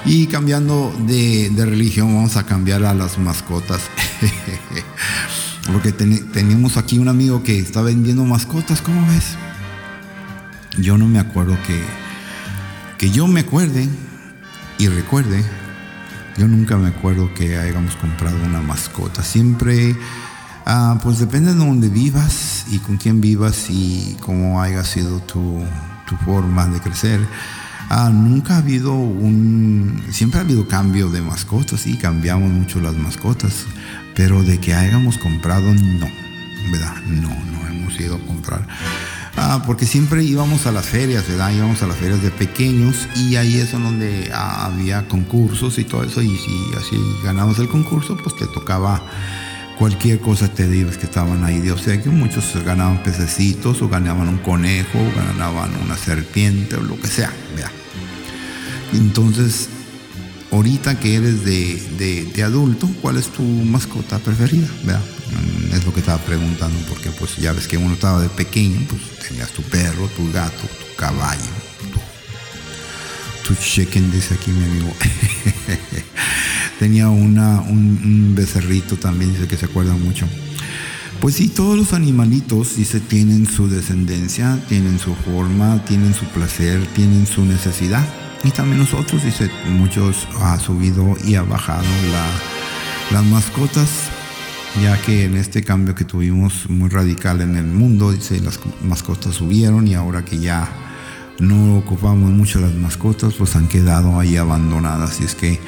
[0.05, 3.81] Y cambiando de, religión, vamos a cambiar a las mascotas.
[5.71, 9.37] Porque teníamos aquí un amigo que está vendiendo mascotas, ¿cómo ves?
[10.79, 11.79] Yo no me acuerdo que,
[12.97, 13.87] que yo me acuerde
[14.79, 15.43] y recuerde
[16.39, 19.23] yo nunca me acuerdo que hayamos comprado una mascota.
[19.23, 19.93] Siempre,
[20.65, 25.61] ah, pues depende de dónde vivas y con quién vivas y cómo haya sido tu,
[26.23, 27.19] forma de crecer.
[27.89, 32.95] Ah, nunca ha habido un, siempre ha habido cambio de mascotas y cambiamos mucho las
[32.95, 33.65] mascotas,
[34.15, 36.07] pero de que hayamos comprado, no,
[36.71, 36.95] ¿verdad?
[37.07, 38.65] No, no hemos ido a comprar.
[39.41, 41.53] Ah, porque siempre íbamos a las ferias, ¿verdad?
[41.53, 46.03] Íbamos a las ferias de pequeños y ahí es donde ah, había concursos y todo
[46.03, 46.21] eso.
[46.21, 49.01] Y si así ganabas el concurso, pues te tocaba
[49.77, 54.39] cualquier cosa te digo que estaban ahí de que muchos ganaban pececitos o ganaban un
[54.39, 57.71] conejo o ganaban una serpiente o lo que sea, ¿verdad?
[58.91, 59.69] Entonces,
[60.51, 64.67] ahorita que eres de, de adulto, ¿cuál es tu mascota preferida?
[64.83, 65.01] ¿verdad?
[65.31, 68.79] Mm, es lo que estaba preguntando, porque pues ya ves que uno estaba de pequeño,
[68.89, 71.41] pues tenías tu perro, tu gato, tu caballo,
[73.45, 74.93] tu, chicken, dice aquí mi amigo.
[76.79, 80.27] Tenía una, un, becerrito también, dice que se acuerda mucho.
[81.19, 86.85] Pues sí, todos los animalitos, dice, tienen su descendencia, tienen su forma, tienen su placer,
[86.95, 88.07] tienen su necesidad.
[88.43, 92.25] Y también nosotros, dice, muchos ha subido y ha bajado la,
[93.11, 94.08] las mascotas
[94.81, 99.35] ya que en este cambio que tuvimos muy radical en el mundo, dice, las mascotas
[99.35, 100.69] subieron y ahora que ya
[101.39, 105.21] no ocupamos mucho las mascotas, pues han quedado ahí abandonadas.
[105.21, 105.59] Y es que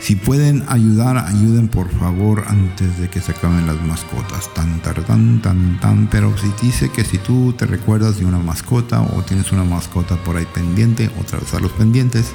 [0.00, 4.52] si pueden ayudar, ayuden por favor antes de que se acaben las mascotas.
[4.54, 6.08] Tan, tan, tan, tan.
[6.10, 10.16] Pero si dice que si tú te recuerdas de una mascota o tienes una mascota
[10.16, 12.26] por ahí pendiente, otra vez a los pendientes,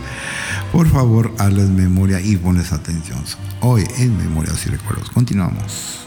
[0.71, 3.19] por favor hazles memoria y pones atención.
[3.59, 5.09] Hoy en Memorias y Recuerdos.
[5.11, 6.06] Continuamos.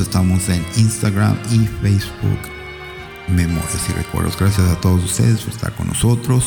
[0.00, 2.38] Estamos en Instagram y Facebook.
[3.28, 4.36] Memorias y recuerdos.
[4.38, 6.46] Gracias a todos ustedes por estar con nosotros.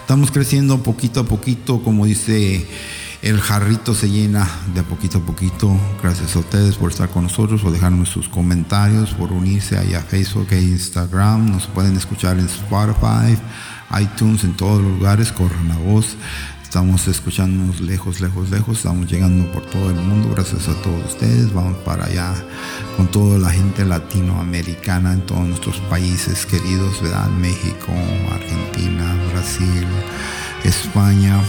[0.00, 2.66] Estamos creciendo poquito a poquito, como dice
[3.20, 5.76] el jarrito se llena de poquito a poquito.
[6.02, 10.02] Gracias a ustedes por estar con nosotros, por dejarnos sus comentarios, por unirse ahí a
[10.02, 11.50] Facebook e Instagram.
[11.50, 13.36] Nos pueden escuchar en Spotify,
[14.00, 15.32] iTunes, en todos los lugares.
[15.32, 16.16] Corran la voz.
[16.62, 18.76] Estamos escuchándonos lejos, lejos, lejos.
[18.76, 20.30] Estamos llegando por todo el mundo.
[20.34, 21.52] Gracias a todos ustedes.
[21.52, 22.34] Vamos para allá
[22.98, 27.30] con toda la gente latinoamericana en todos nuestros países queridos, ¿verdad?
[27.30, 27.92] México,
[28.28, 29.86] Argentina, Brasil,
[30.64, 31.40] España.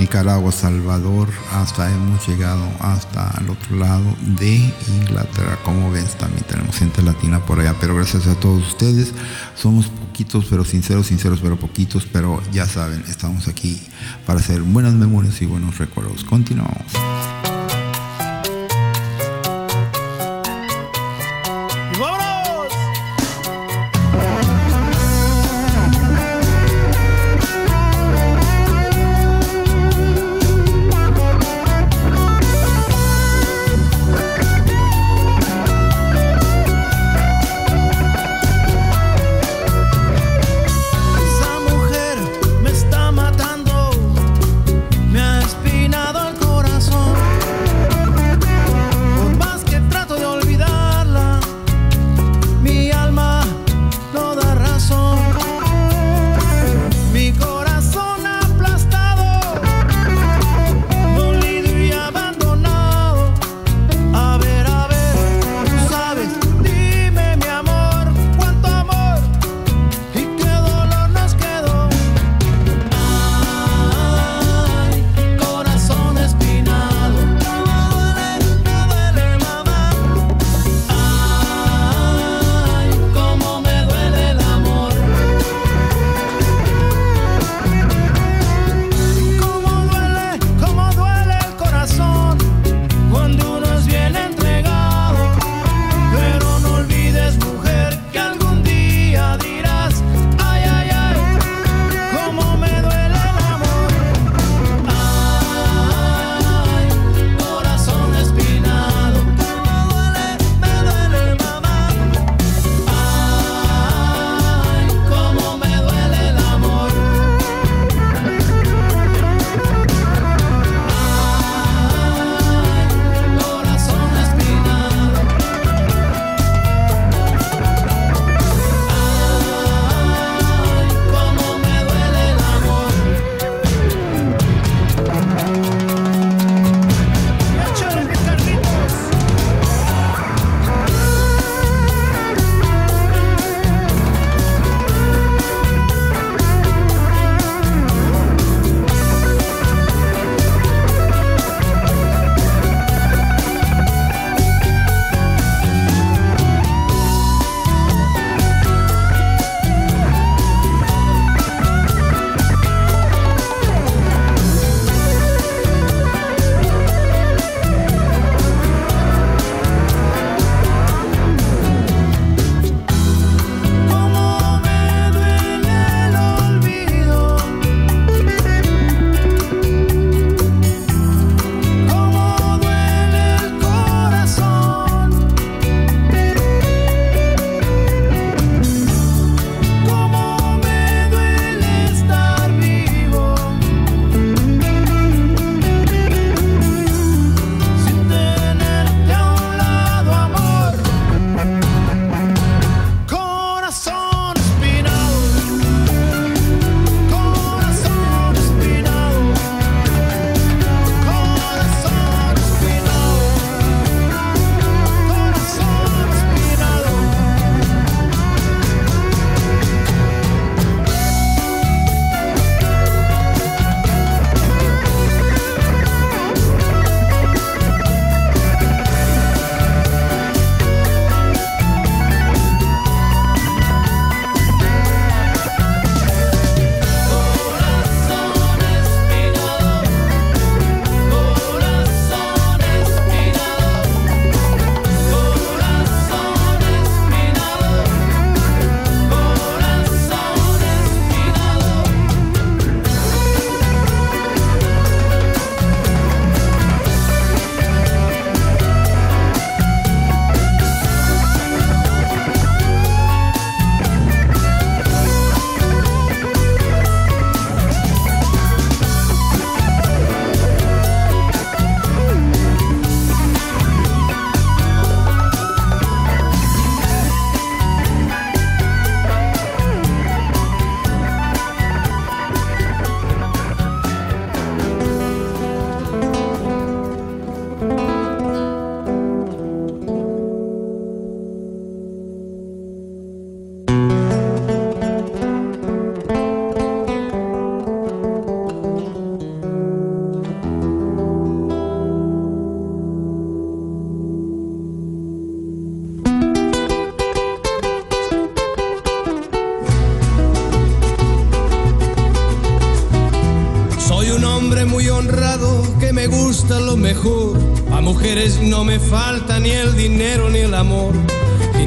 [0.00, 5.58] Nicaragua, Salvador, hasta hemos llegado hasta el otro lado de Inglaterra.
[5.62, 9.12] Como ves, también tenemos gente latina por allá, pero gracias a todos ustedes.
[9.54, 13.80] Somos poquitos, pero sinceros, sinceros, pero poquitos, pero ya saben, estamos aquí
[14.26, 16.24] para hacer buenas memorias y buenos recuerdos.
[16.24, 16.82] Continuamos.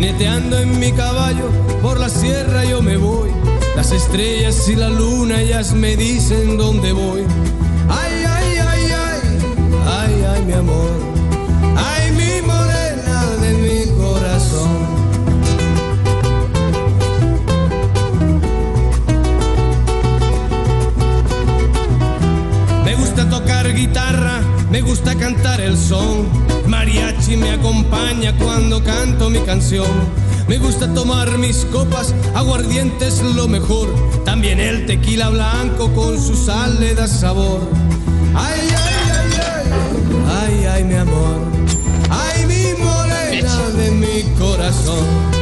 [0.03, 1.49] Jineteando en mi caballo
[1.81, 3.29] por la sierra yo me voy.
[3.77, 7.21] Las estrellas y la luna ellas me dicen dónde voy.
[7.87, 9.21] Ay, ay, ay, ay,
[9.87, 10.89] ay, ay, mi amor.
[11.77, 14.71] Ay, mi morena de mi corazón.
[22.83, 26.52] Me gusta tocar guitarra, me gusta cantar el son.
[26.67, 29.87] Mariachi me acompaña cuando canto mi canción.
[30.47, 33.87] Me gusta tomar mis copas, aguardiente es lo mejor.
[34.25, 37.61] También el tequila blanco con su sal le da sabor.
[38.35, 41.37] Ay, ay, ay, ay, ay, ay, mi amor.
[42.09, 45.32] Ay, mi morena de mi corazón.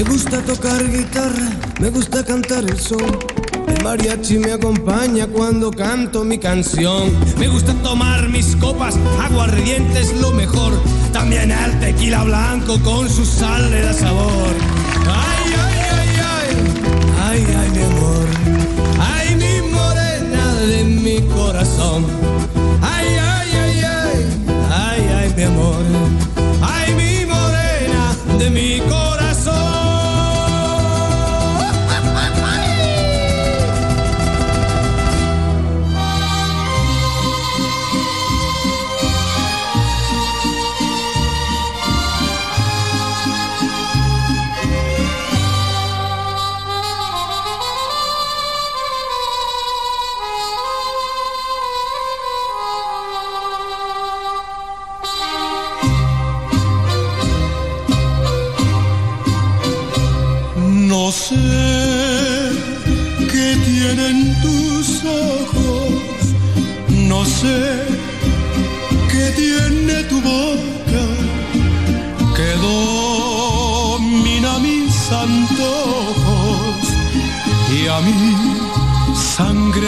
[0.00, 3.18] Me gusta tocar guitarra, me gusta cantar el son.
[3.68, 7.12] El mariachi me acompaña cuando canto mi canción.
[7.38, 10.72] Me gusta tomar mis copas, aguardiente es lo mejor.
[11.12, 14.54] También el tequila blanco con su sal le da sabor.
[15.06, 16.48] Ay, ay, ay, ay,
[17.22, 18.26] ay, ay, mi amor.
[18.98, 22.06] Ay, mi morena de mi corazón.
[22.80, 23.29] Ay, ay,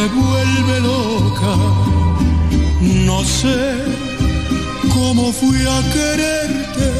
[0.02, 1.56] sangre vuelve loca.
[3.06, 3.84] No sé
[4.94, 6.92] cómo fui a quererte,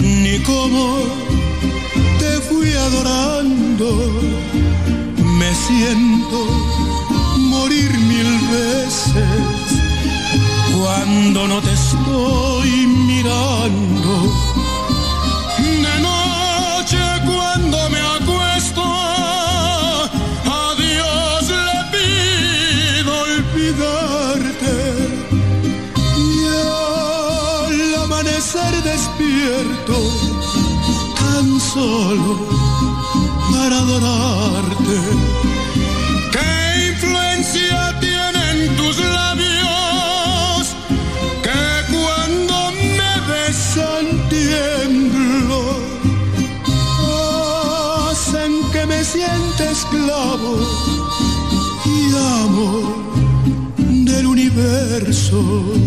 [0.00, 0.98] ni cómo
[2.18, 4.20] te fui adorando,
[5.38, 6.38] me siento
[7.38, 9.24] morir mil veces
[10.78, 14.27] cuando no te estoy mirando.
[31.78, 32.36] Solo
[33.52, 34.96] para adorarte.
[36.34, 36.50] ¿Qué
[36.92, 40.62] influencia tienen tus labios
[41.46, 41.62] que
[41.94, 42.56] cuando
[42.98, 45.60] me besan tiemblo?
[48.10, 50.52] Hacen que me sienta esclavo
[51.96, 51.98] y
[52.42, 52.70] amo
[54.08, 55.77] del universo.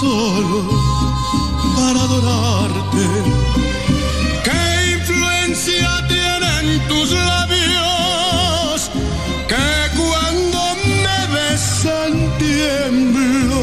[0.00, 0.62] Solo
[1.74, 3.06] para adorarte.
[4.44, 8.90] ¿Qué influencia tienen tus labios
[9.48, 9.68] que
[10.00, 10.60] cuando
[11.04, 13.60] me besan tiemblo?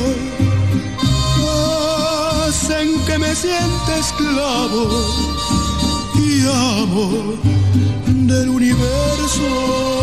[2.47, 4.83] Hacen que me sienta esclavo
[6.15, 7.35] y amo
[8.07, 10.02] del universo.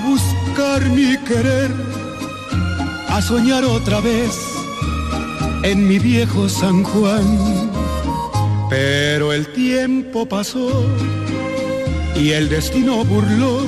[0.00, 1.70] buscar mi querer,
[3.08, 4.30] a soñar otra vez
[5.62, 7.26] en mi viejo San Juan.
[8.68, 10.84] Pero el tiempo pasó
[12.14, 13.64] y el destino burló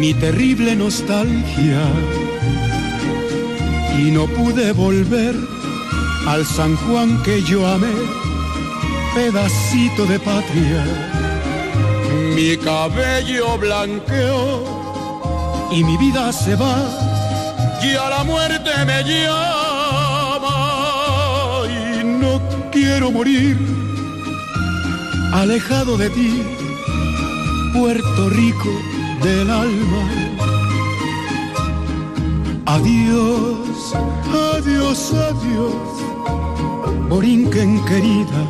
[0.00, 1.82] mi terrible nostalgia
[3.98, 5.36] y no pude volver
[6.26, 7.94] al San Juan que yo amé,
[9.14, 11.13] pedacito de patria.
[12.34, 14.64] Mi cabello blanqueó.
[15.70, 16.76] Y mi vida se va.
[17.82, 20.54] Y a la muerte me llama
[21.68, 22.40] y no
[22.72, 23.58] quiero morir.
[25.32, 26.42] Alejado de ti
[27.74, 28.70] Puerto Rico
[29.20, 30.02] del alma.
[32.66, 33.94] Adiós,
[34.54, 35.74] adiós, adiós,
[37.08, 38.40] Borinquen querida,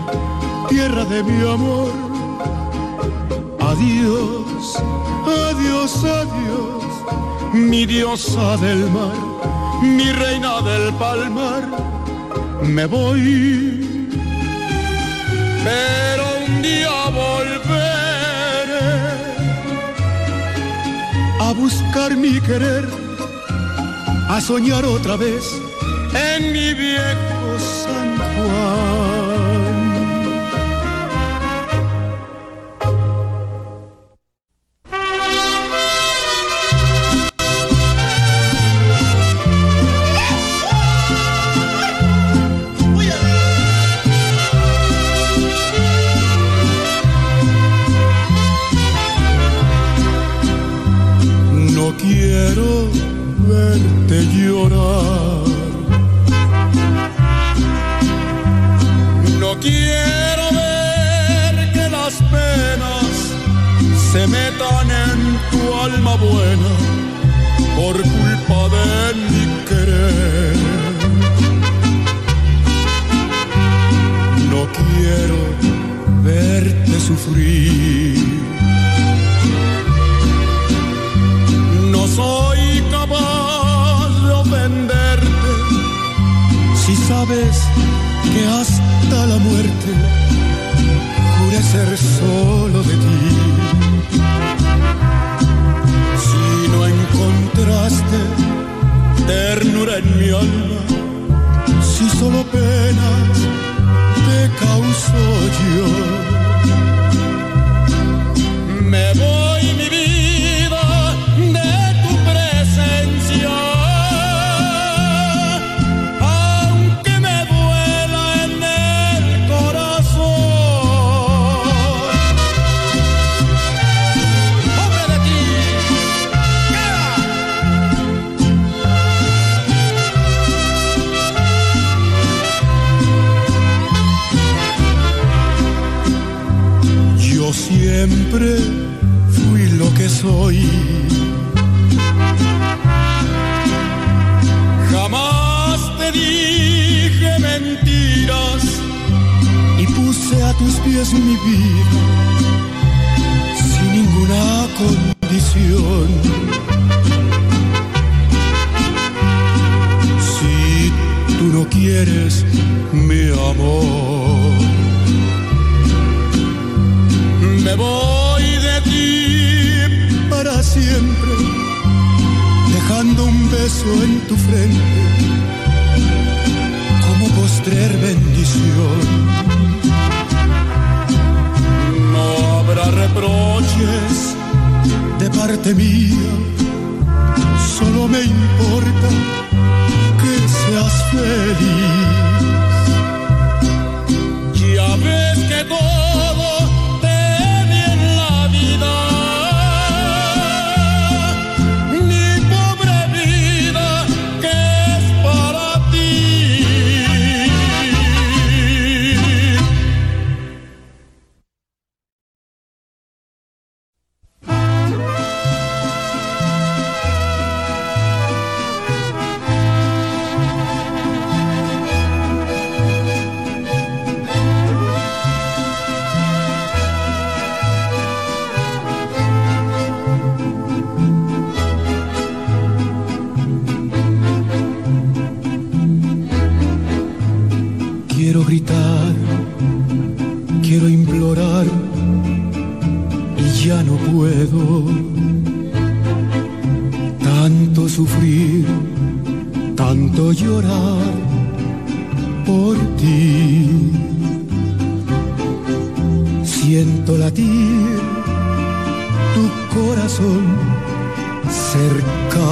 [0.68, 2.03] tierra de mi amor.
[3.74, 4.76] Adiós,
[5.50, 6.84] adiós, adiós,
[7.52, 9.16] mi diosa del mar,
[9.82, 11.62] mi reina del palmar.
[12.62, 14.06] Me voy,
[15.64, 18.92] pero un día volveré
[21.40, 22.86] a buscar mi querer,
[24.28, 25.42] a soñar otra vez
[26.14, 28.93] en mi viejo San Juan.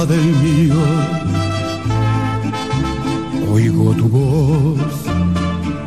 [0.05, 0.75] Del mío.
[3.51, 4.93] Oigo tu voz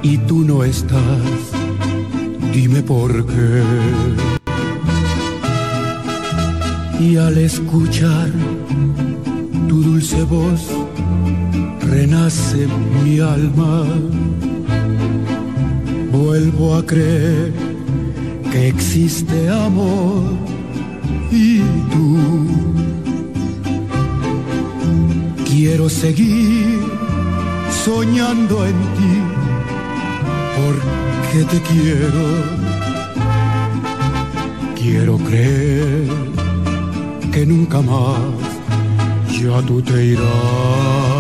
[0.03, 1.53] y tú no estás,
[2.53, 3.63] dime por qué.
[7.01, 8.31] Y al escuchar
[9.69, 10.63] tu dulce voz,
[11.81, 12.67] renace
[13.05, 13.85] mi alma.
[16.13, 17.53] Vuelvo a creer
[18.51, 20.23] que existe amor
[21.31, 21.61] y
[21.93, 22.26] tú.
[25.59, 26.81] Quiero seguir
[27.83, 29.15] soñando en ti
[30.59, 32.25] porque te quiero.
[34.79, 36.09] Quiero creer
[37.33, 38.19] que nunca más
[39.41, 41.16] ya tú te irás.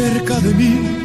[0.00, 0.99] Cerca de mí.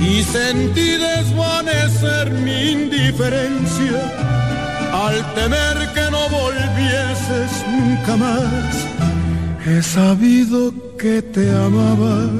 [0.00, 4.00] Y sentí desvanecer mi indiferencia
[4.92, 8.86] al temer que no volvieses nunca más.
[9.66, 12.30] He sabido que te amaba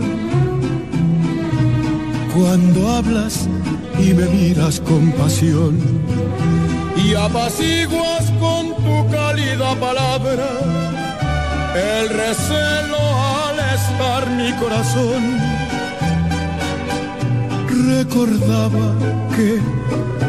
[2.35, 3.49] cuando hablas
[3.99, 5.79] y me miras con pasión
[6.97, 10.49] y apaciguas con tu cálida palabra
[11.75, 12.99] el recelo
[13.45, 15.58] al estar mi corazón.
[17.97, 18.87] Recordaba
[19.35, 19.59] que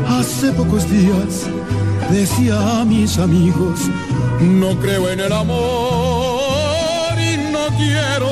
[0.08, 1.46] hace pocos días
[2.10, 3.82] decía a mis amigos,
[4.40, 8.32] no creo en el amor y no quiero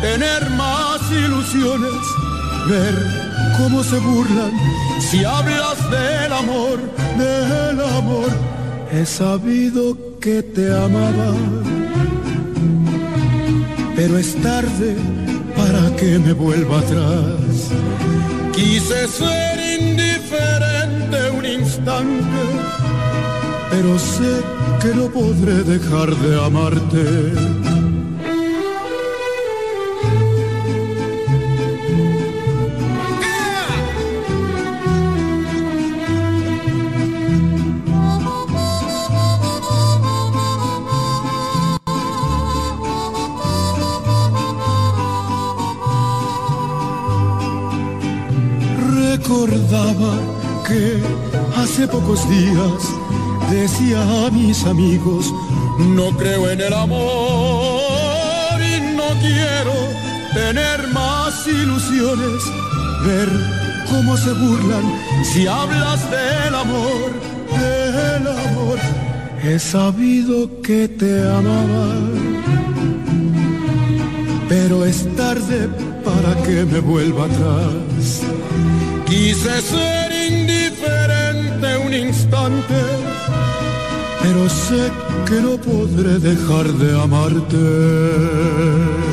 [0.00, 2.00] tener más ilusiones.
[2.68, 2.94] Ver
[3.56, 4.52] cómo se burlan
[4.98, 6.78] si hablas del amor,
[7.16, 8.30] del amor.
[8.90, 11.32] He sabido que te amaba,
[13.94, 14.96] pero es tarde
[15.56, 17.49] para que me vuelva atrás.
[18.60, 22.42] Quise ser indiferente un instante,
[23.70, 24.42] pero sé
[24.82, 27.69] que no podré dejar de amarte.
[51.90, 52.82] Pocos días
[53.50, 55.32] decía a mis amigos,
[55.78, 57.80] no creo en el amor
[58.60, 59.74] y no quiero
[60.32, 62.42] tener más ilusiones,
[63.04, 63.28] ver
[63.88, 64.84] cómo se burlan
[65.24, 67.10] si hablas del amor,
[67.58, 68.78] del amor.
[69.42, 71.94] He sabido que te amaba,
[74.48, 75.68] pero es tarde
[76.04, 78.22] para que me vuelva atrás.
[79.06, 79.89] Quise ser
[84.32, 84.92] pero sé
[85.26, 89.09] que no podré dejar de amarte.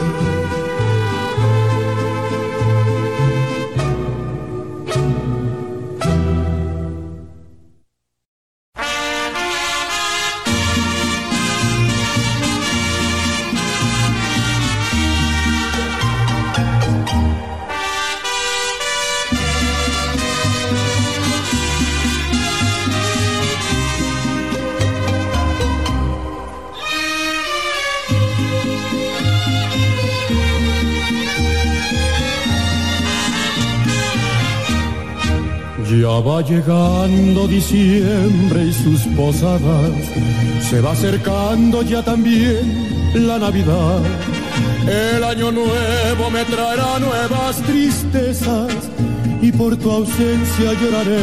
[36.41, 39.91] Llegando diciembre y sus posadas,
[40.69, 44.01] se va acercando ya también la Navidad.
[44.87, 48.71] El año nuevo me traerá nuevas tristezas
[49.41, 51.21] y por tu ausencia lloraré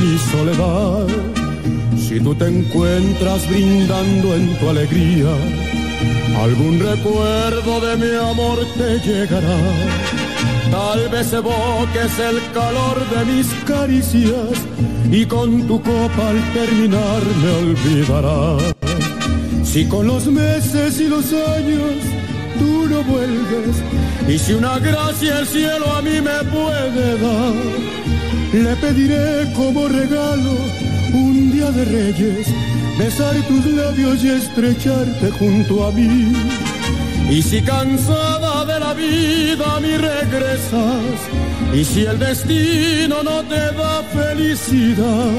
[0.00, 1.06] mi soledad.
[1.96, 5.34] Si tú te encuentras brindando en tu alegría,
[6.42, 9.58] algún recuerdo de mi amor te llegará.
[10.70, 14.52] Tal vez evoques el calor de mis caricias
[15.10, 18.74] y con tu copa al terminar me olvidarás.
[19.64, 21.94] Si con los meses y los años
[22.58, 23.76] tú no vuelves
[24.28, 27.54] y si una gracia el cielo a mí me puede dar,
[28.52, 30.56] le pediré como regalo
[31.14, 32.46] un día de reyes
[32.98, 36.32] besar tus labios y estrecharte junto a mí.
[37.30, 41.18] Y si cansada de la vida a mí regresas,
[41.74, 45.30] y si el destino no te da felicidad,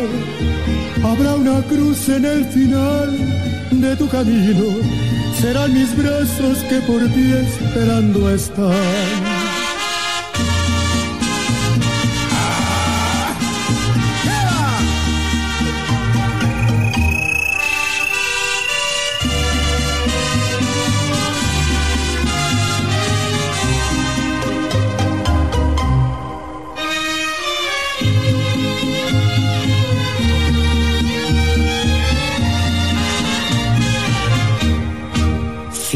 [1.03, 3.17] habrá una cruz en el final
[3.71, 4.65] de tu camino,
[5.39, 9.32] serán mis brazos que por ti esperando están.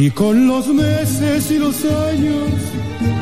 [0.07, 2.49] Si con los meses y los años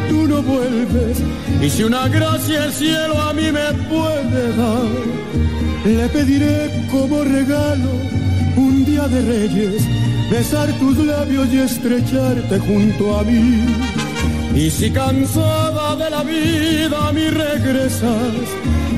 [0.07, 1.18] tú no vuelves,
[1.60, 4.86] y si una gracia el cielo a mí me puede dar,
[5.84, 7.90] le pediré como regalo
[8.56, 9.82] un día de reyes,
[10.30, 13.66] besar tus labios y estrecharte junto a mí.
[14.53, 18.45] Y si cansada de la vida a mí regresas,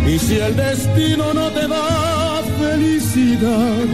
[0.06, 3.88] y si el destino no te da felicidad,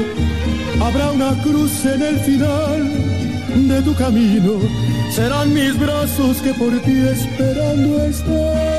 [0.82, 3.12] habrá una cruz en el final
[3.56, 4.60] de tu camino
[5.12, 8.73] serán mis brazos que por ti esperando están.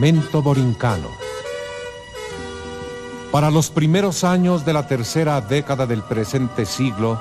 [0.00, 1.08] Borincano.
[3.30, 7.20] Para los primeros años de la tercera década del presente siglo,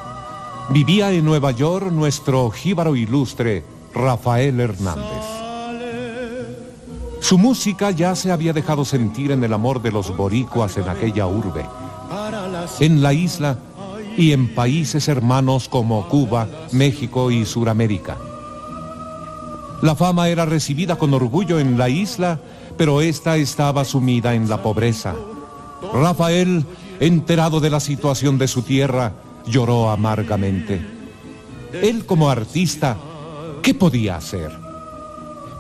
[0.70, 5.26] vivía en Nueva York nuestro jíbaro ilustre, Rafael Hernández.
[7.20, 11.28] Su música ya se había dejado sentir en el amor de los boricuas en aquella
[11.28, 11.66] urbe,
[12.80, 13.58] en la isla
[14.16, 18.18] y en países hermanos como Cuba, México y Suramérica.
[19.82, 22.40] La fama era recibida con orgullo en la isla,
[22.80, 25.14] pero ésta estaba sumida en la pobreza.
[25.94, 26.66] Rafael,
[27.02, 29.12] enterado de la situación de su tierra,
[29.46, 30.82] lloró amargamente.
[31.74, 32.96] Él como artista,
[33.62, 34.58] ¿qué podía hacer?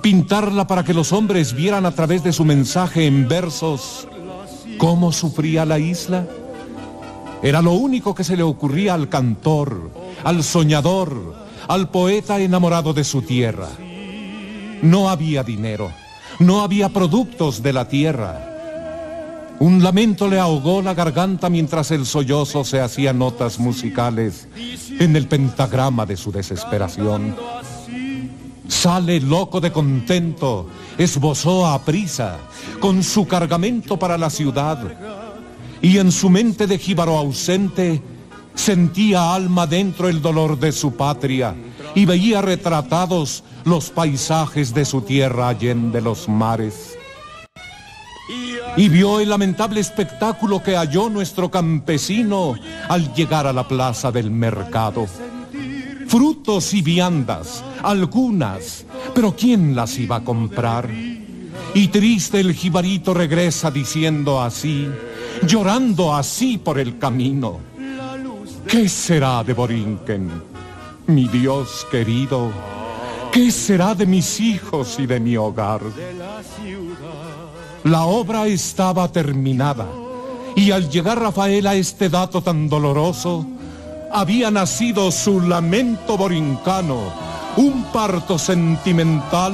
[0.01, 4.07] Pintarla para que los hombres vieran a través de su mensaje en versos
[4.77, 6.25] cómo sufría la isla.
[7.43, 9.91] Era lo único que se le ocurría al cantor,
[10.23, 11.35] al soñador,
[11.67, 13.67] al poeta enamorado de su tierra.
[14.81, 15.91] No había dinero,
[16.39, 18.45] no había productos de la tierra.
[19.59, 24.47] Un lamento le ahogó la garganta mientras el sollozo se hacía notas musicales
[24.99, 27.35] en el pentagrama de su desesperación.
[28.69, 32.37] Sale loco de contento, esbozó a prisa
[32.79, 34.79] con su cargamento para la ciudad
[35.81, 38.01] y en su mente de jíbaro ausente
[38.55, 41.55] sentía alma dentro el dolor de su patria
[41.95, 46.97] y veía retratados los paisajes de su tierra allende los mares.
[48.75, 52.55] Y vio el lamentable espectáculo que halló nuestro campesino
[52.87, 55.05] al llegar a la plaza del mercado.
[56.07, 60.89] Frutos y viandas, algunas, pero ¿quién las iba a comprar?
[61.75, 64.87] Y triste el jibarito regresa diciendo así,
[65.45, 67.59] llorando así por el camino.
[68.67, 70.29] ¿Qué será de Borinquen,
[71.05, 72.78] mi Dios querido?
[73.31, 75.81] ¿Qué será de mis hijos y de mi hogar?
[77.83, 79.87] La obra estaba terminada
[80.55, 83.45] y al llegar Rafael a este dato tan doloroso,
[84.11, 86.97] había nacido su lamento borincano,
[87.55, 89.53] un parto sentimental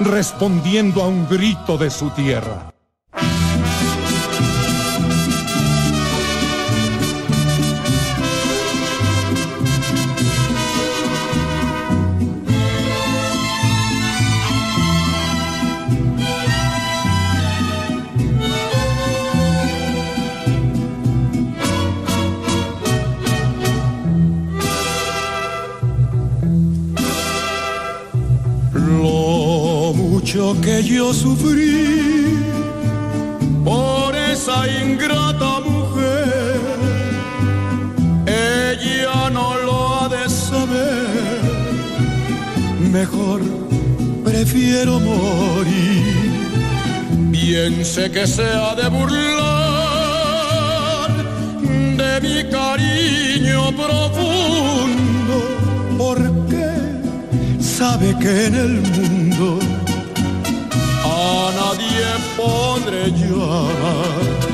[0.00, 2.69] respondiendo a un grito de su tierra.
[30.32, 32.38] Mucho que yo sufrí
[33.64, 36.60] por esa ingrata mujer,
[38.26, 41.40] ella no lo ha de saber.
[42.92, 43.40] Mejor
[44.22, 46.30] prefiero morir.
[47.32, 49.50] Piense que se ha de burlar
[51.96, 55.36] de mi cariño profundo,
[55.98, 56.68] porque
[57.58, 59.79] sabe que en el mundo
[62.40, 64.49] podré yo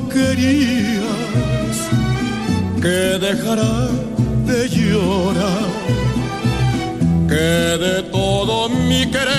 [0.00, 1.76] querías,
[2.80, 3.88] que dejará
[4.46, 5.68] de llorar,
[7.28, 9.34] que de todo mi querer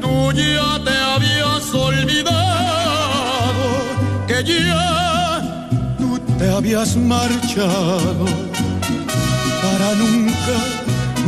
[0.00, 3.64] tú ya te habías olvidado,
[4.26, 8.24] que ya tú te habías marchado
[9.62, 10.56] para nunca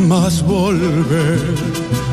[0.08, 2.03] más volver.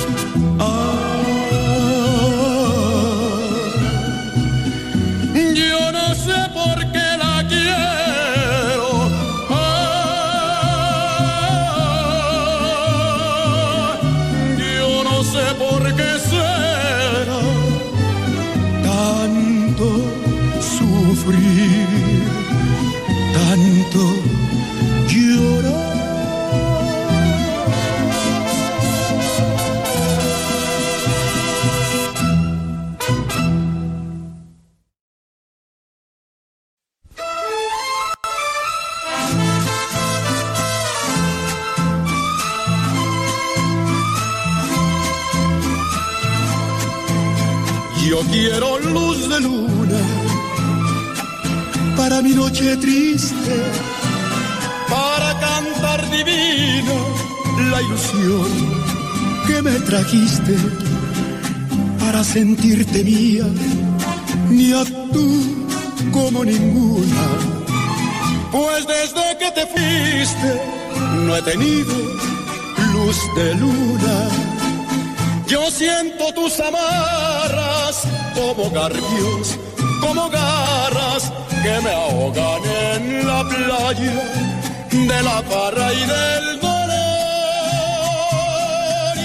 [71.43, 71.93] Tenido
[72.93, 74.30] luz de luna.
[75.47, 78.03] Yo siento tus amarras
[78.35, 79.57] como garfios,
[79.99, 81.31] como garras
[81.63, 82.63] que me ahogan
[82.93, 84.23] en la playa
[84.91, 86.81] de la parra y del dolor.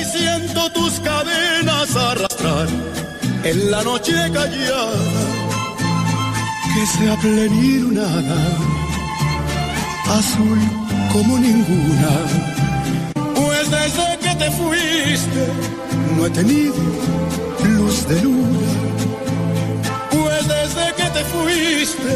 [0.00, 2.68] Y siento tus cadenas arrastrar
[3.44, 4.92] en la noche callada
[6.74, 8.38] que sea plenilunada,
[10.10, 10.85] azul
[11.16, 12.10] como ninguna.
[13.34, 15.42] Pues desde que te fuiste
[16.14, 16.74] no he tenido
[17.76, 18.72] luz de luna.
[20.10, 22.12] Pues desde que te fuiste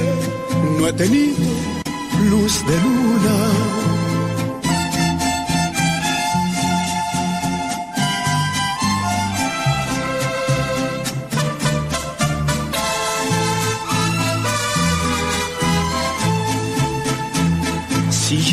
[0.79, 1.49] no he tenido
[2.31, 3.37] luz de luna.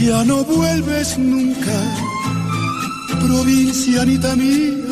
[0.08, 1.78] Ya no vuelves nunca,
[3.20, 4.86] provincianita mía,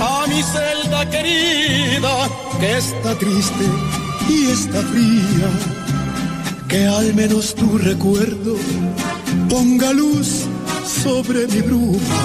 [0.00, 2.14] a mi celda querida,
[2.58, 3.66] que está triste
[4.28, 5.48] y está fría,
[6.68, 8.56] que al menos tu recuerdo
[9.48, 10.46] ponga luz
[11.04, 12.22] sobre mi bruma.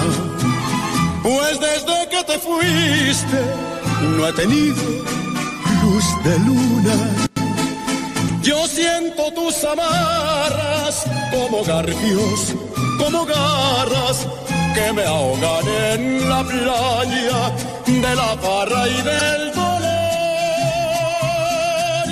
[1.22, 3.40] Pues desde que te fuiste,
[4.16, 4.82] no he tenido
[5.82, 6.96] luz de luna.
[8.42, 12.54] Yo siento tus amarras como garfios,
[12.98, 14.26] como garras
[14.74, 17.52] que me ahogan en la playa
[17.86, 19.80] de la parra y del dolor.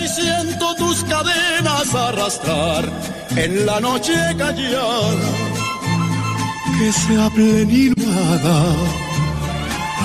[0.03, 2.85] Y siento tus cadenas arrastrar
[3.37, 5.49] en la noche callada
[6.79, 8.75] que sea plenilunada,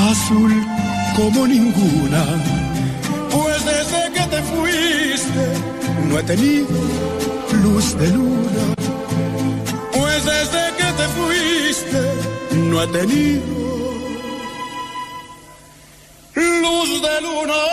[0.10, 0.54] azul
[1.16, 2.24] como ninguna.
[3.32, 5.46] Pues desde que te fuiste
[6.10, 6.68] no he tenido
[7.64, 8.73] luz de luna.
[12.74, 13.44] No he tenido
[16.36, 17.73] luz de luna.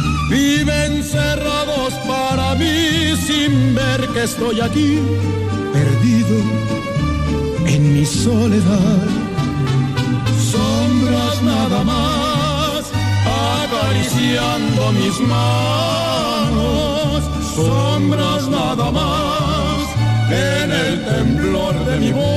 [0.31, 4.99] viven cerrados para mí sin ver que estoy aquí,
[5.73, 6.37] perdido
[7.67, 9.01] en mi soledad.
[10.51, 12.91] Sombras nada más,
[13.59, 17.23] acariciando mis manos,
[17.55, 19.81] sombras nada más
[20.29, 22.31] en el temblor de mi voz.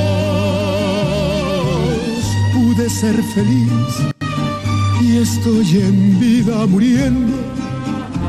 [2.55, 3.95] Pude ser feliz
[5.01, 7.54] y estoy en vida muriendo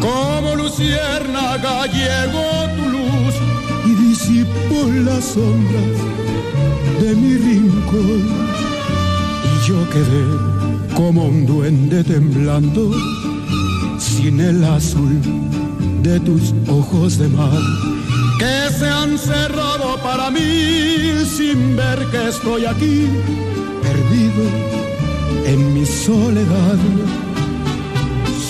[0.00, 3.34] Como luciérnaga llegó tu luz
[3.86, 5.98] y disipó las sombras
[7.00, 8.50] de mi rincón
[9.66, 10.24] yo quedé
[10.96, 12.90] como un duende temblando
[13.98, 15.20] sin el azul
[16.02, 17.60] de tus ojos de mar
[18.38, 23.06] que se han cerrado para mí sin ver que estoy aquí
[23.82, 24.44] perdido
[25.46, 26.78] en mi soledad.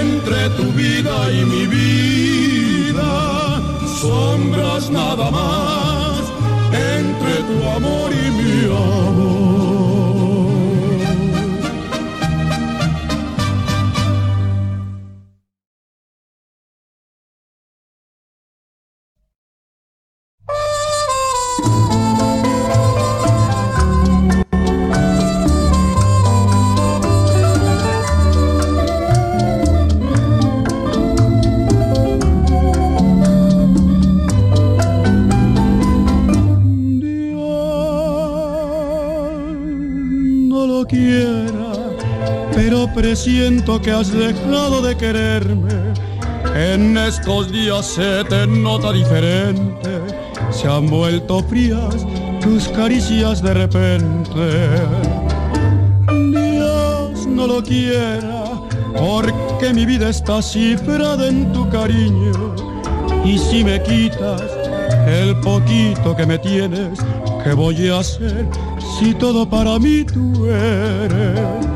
[0.00, 3.12] entre tu vida y mi vida.
[4.00, 6.20] Sombras nada más
[6.72, 9.71] entre tu amor y mi amor.
[43.64, 45.94] Que has dejado de quererme.
[46.54, 50.00] En estos días se te nota diferente.
[50.50, 52.04] Se han vuelto frías
[52.40, 54.46] tus caricias de repente.
[56.32, 58.44] Dios no lo quiera,
[58.94, 62.56] porque mi vida está cifrada en tu cariño.
[63.24, 64.42] Y si me quitas
[65.06, 66.98] el poquito que me tienes,
[67.44, 68.44] ¿qué voy a hacer
[68.98, 71.71] si todo para mí tú eres?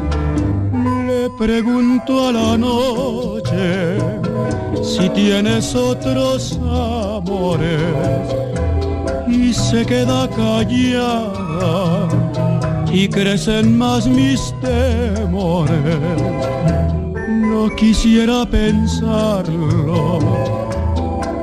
[1.36, 3.98] Pregunto a la noche
[4.82, 7.80] si tienes otros amores
[9.28, 12.08] y se queda callada
[12.90, 16.22] y crecen más mis temores.
[17.28, 20.18] No quisiera pensarlo,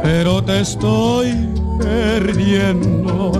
[0.01, 1.33] pero te estoy
[1.79, 3.31] perdiendo.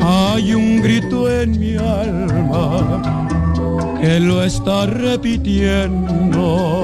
[0.00, 3.26] Hay un grito en mi alma
[4.06, 6.80] que lo está repitiendo.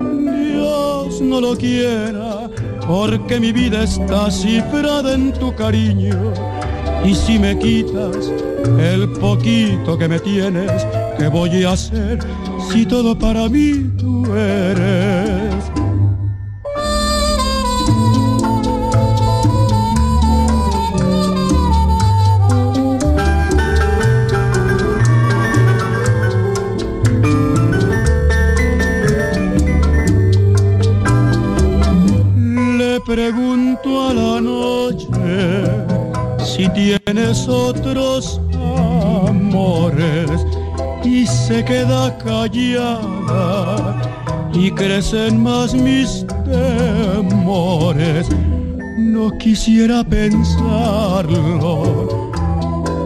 [0.00, 2.48] Dios no lo quiera,
[2.86, 6.32] porque mi vida está cifrada en tu cariño.
[7.04, 8.32] Y si me quitas
[8.78, 10.86] el poquito que me tienes,
[11.18, 12.18] ¿qué voy a hacer
[12.72, 15.23] si todo para mí tú eres?
[37.24, 38.38] Tienes otros
[39.28, 40.30] amores
[41.02, 44.02] y se queda callada
[44.52, 48.28] y crecen más mis temores.
[48.98, 50.38] No quisiera pensarlo,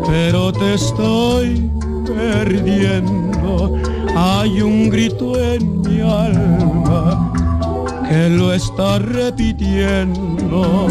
[0.06, 1.70] pero te estoy
[2.04, 3.78] perdiendo.
[4.16, 7.32] Hay un grito en mi alma
[8.08, 10.88] que lo está repitiendo.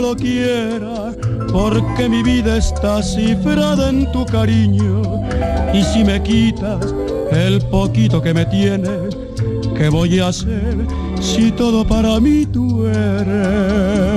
[0.00, 1.12] Lo quiera,
[1.52, 5.02] porque mi vida está cifrada en tu cariño.
[5.74, 6.94] Y si me quitas
[7.30, 9.14] el poquito que me tienes,
[9.76, 10.74] ¿qué voy a hacer
[11.20, 14.09] si todo para mí tú eres?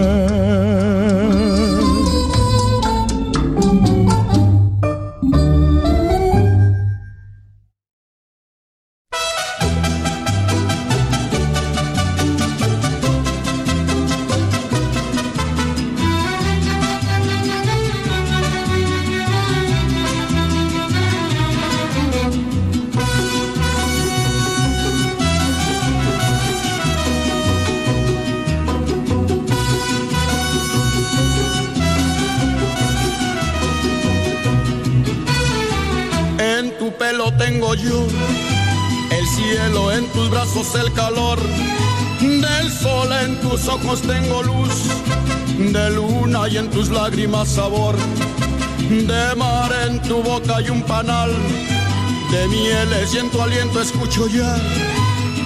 [54.22, 54.56] Ya.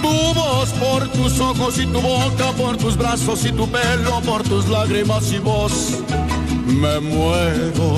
[0.02, 4.44] Tu voz por tus ojos y tu boca, por tus brazos y tu pelo, por
[4.44, 6.00] tus lágrimas y voz,
[6.66, 7.98] me muero.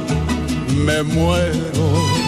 [0.75, 2.20] me muero.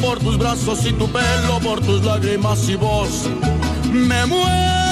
[0.00, 3.28] Por tus brazos y tu pelo, por tus lágrimas y voz.
[3.92, 4.89] Me muero.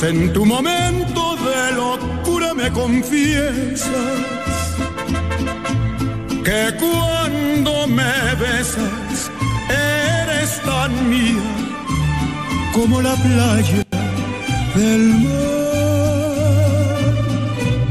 [0.00, 3.90] Pues en tu momento de locura me confiesas
[6.42, 9.30] que cuando me besas
[9.68, 11.42] eres tan mía
[12.72, 13.84] como la playa
[14.74, 15.60] del mar.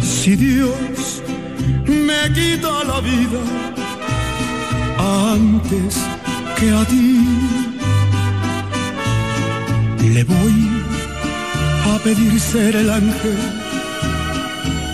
[0.02, 1.22] Si Dios
[1.86, 3.42] me quita la vida
[4.98, 5.96] antes
[6.58, 7.49] que a ti,
[12.20, 13.38] pedir ser el ángel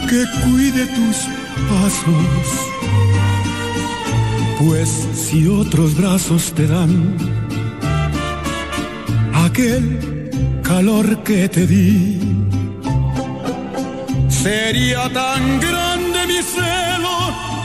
[0.10, 1.18] que cuide tus
[1.70, 2.48] pasos
[4.60, 7.18] pues si otros brazos te dan
[9.46, 10.30] aquel
[10.64, 12.20] calor que te di.
[14.30, 17.18] Sería tan grande mi celo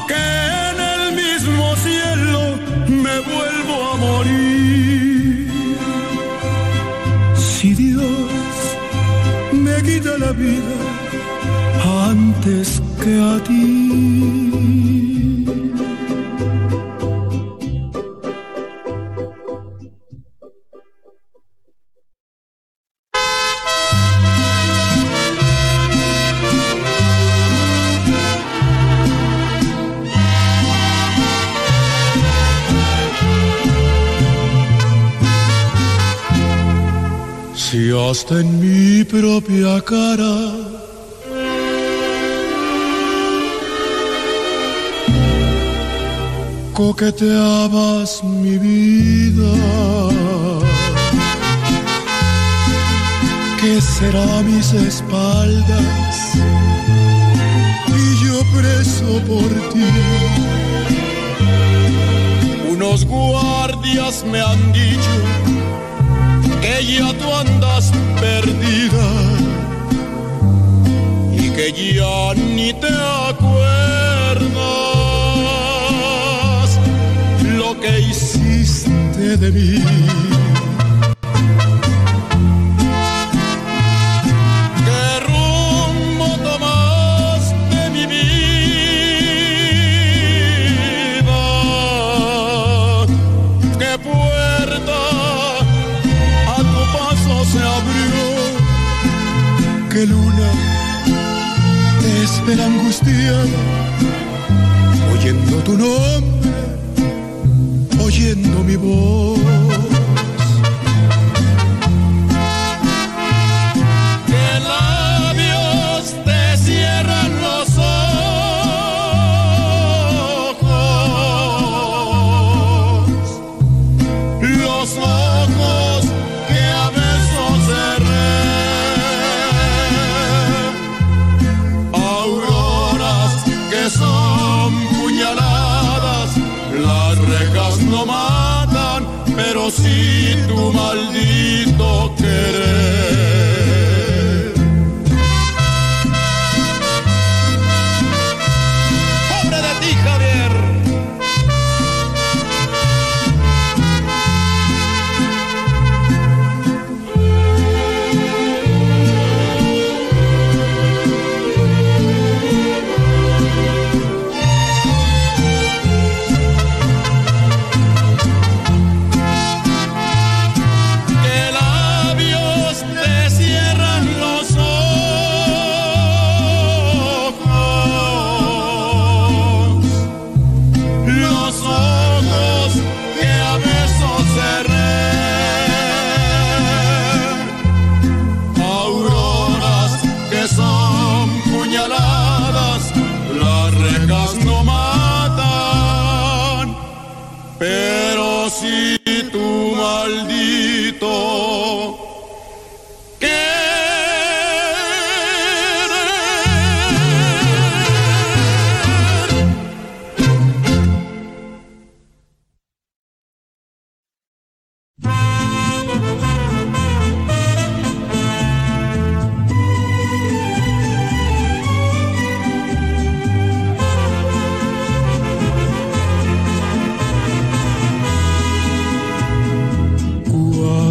[0.08, 0.24] que
[0.70, 2.40] en el mismo cielo
[2.88, 4.69] me vuelvo a morir.
[10.04, 10.76] La vida
[12.08, 14.10] antes que a ti.
[37.54, 38.59] Si hasta en
[47.00, 49.52] coqueteabas mi vida.
[53.58, 56.34] ¿Qué será mis espaldas?
[57.88, 59.88] Y yo preso por ti.
[62.70, 65.16] Unos guardias me han dicho
[66.60, 69.08] que ya tú andas perdida
[71.32, 72.90] y que ya ni te
[97.44, 98.26] se abrió?
[99.90, 100.50] ¿Qué luna
[102.22, 103.46] espera angustiada?
[105.12, 106.29] Oyendo tu nombre,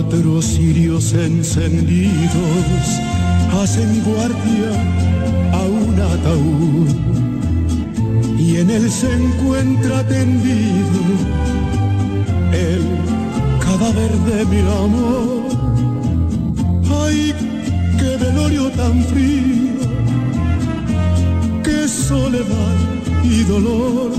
[0.09, 2.99] Cuatro cirios encendidos
[3.61, 4.71] hacen guardia
[5.53, 6.87] a un ataúd
[8.39, 11.01] y en él se encuentra tendido
[12.51, 12.81] el
[13.59, 15.43] cadáver de mi amor.
[17.05, 17.31] Ay,
[17.99, 19.77] qué velorio tan frío,
[21.63, 22.77] qué soledad
[23.23, 24.11] y dolor.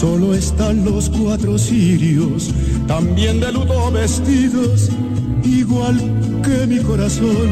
[0.00, 2.50] Solo están los cuatro cirios,
[2.90, 4.90] también de luto vestidos,
[5.44, 5.96] igual
[6.42, 7.48] que mi corazón.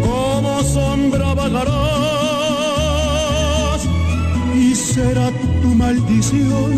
[0.00, 1.76] Como sombra vagarás
[4.56, 5.30] y será
[5.60, 6.70] tu maldición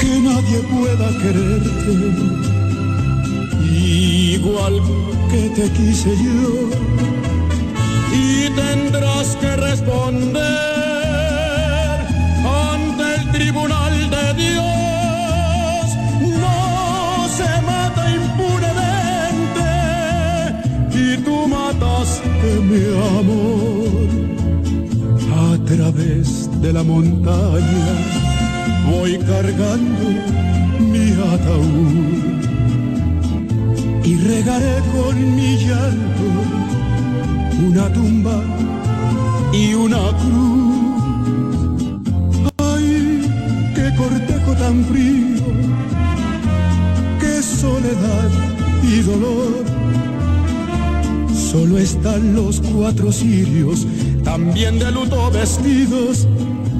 [0.00, 1.94] que nadie pueda quererte,
[4.34, 4.74] igual
[5.30, 6.50] que te quise yo.
[8.12, 10.40] Y tendrás que responder
[12.72, 14.79] ante el tribunal de Dios.
[22.70, 22.84] mi
[23.18, 24.08] amor.
[25.48, 27.88] A través de la montaña
[28.90, 30.04] voy cargando
[30.92, 32.30] mi ataúd
[34.04, 36.26] y regaré con mi llanto
[37.68, 38.38] una tumba
[39.52, 40.90] y una cruz.
[42.58, 43.22] Ay,
[43.74, 45.44] qué cortejo tan frío,
[47.20, 48.30] qué soledad
[48.82, 49.69] y dolor
[51.50, 53.84] Solo están los cuatro sirios,
[54.22, 56.28] también de luto vestidos,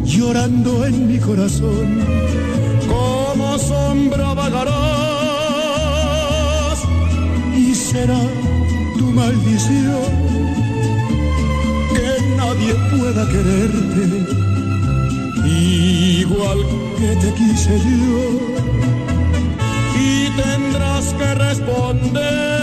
[0.04, 1.98] llorando en mi corazón.
[2.86, 4.70] Como sombra vagarás
[7.56, 8.20] y será
[8.96, 10.04] tu maldición
[11.92, 14.24] que nadie pueda quererte
[15.48, 16.58] igual
[16.96, 18.38] que te quise yo
[19.98, 22.59] y tendrás que responder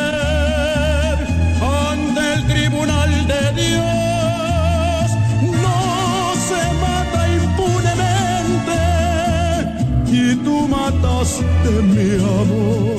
[11.68, 12.98] mataste mi amor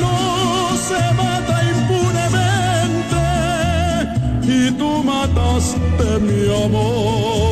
[0.00, 0.16] no
[0.88, 3.22] se mata impunemente
[4.42, 7.51] y tú mataste mi amor.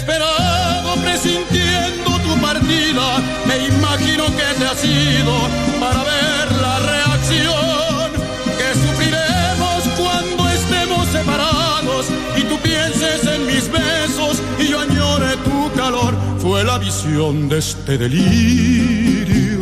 [0.00, 5.34] Desesperado presintiendo tu partida, me imagino que te has ido
[5.78, 8.10] para ver la reacción
[8.56, 15.70] que sufriremos cuando estemos separados y tú pienses en mis besos y yo añore tu
[15.76, 16.14] calor.
[16.38, 19.58] Fue la visión de este delirio,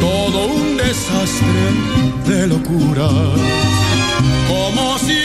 [0.00, 1.66] todo un desastre
[2.26, 3.08] de locura,
[4.48, 5.18] como si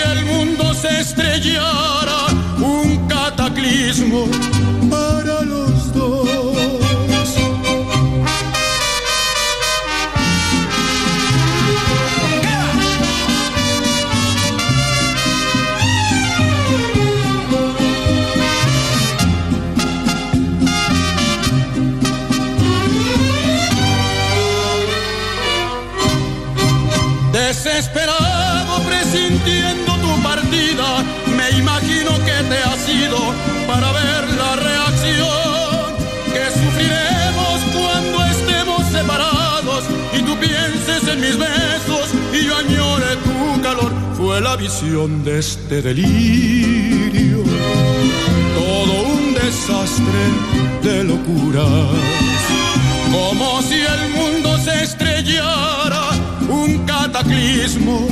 [44.53, 47.43] la visión de este delirio,
[48.53, 50.23] todo un desastre
[50.83, 51.65] de locura,
[53.11, 56.03] como si el mundo se estrellara
[56.47, 58.07] un cataclismo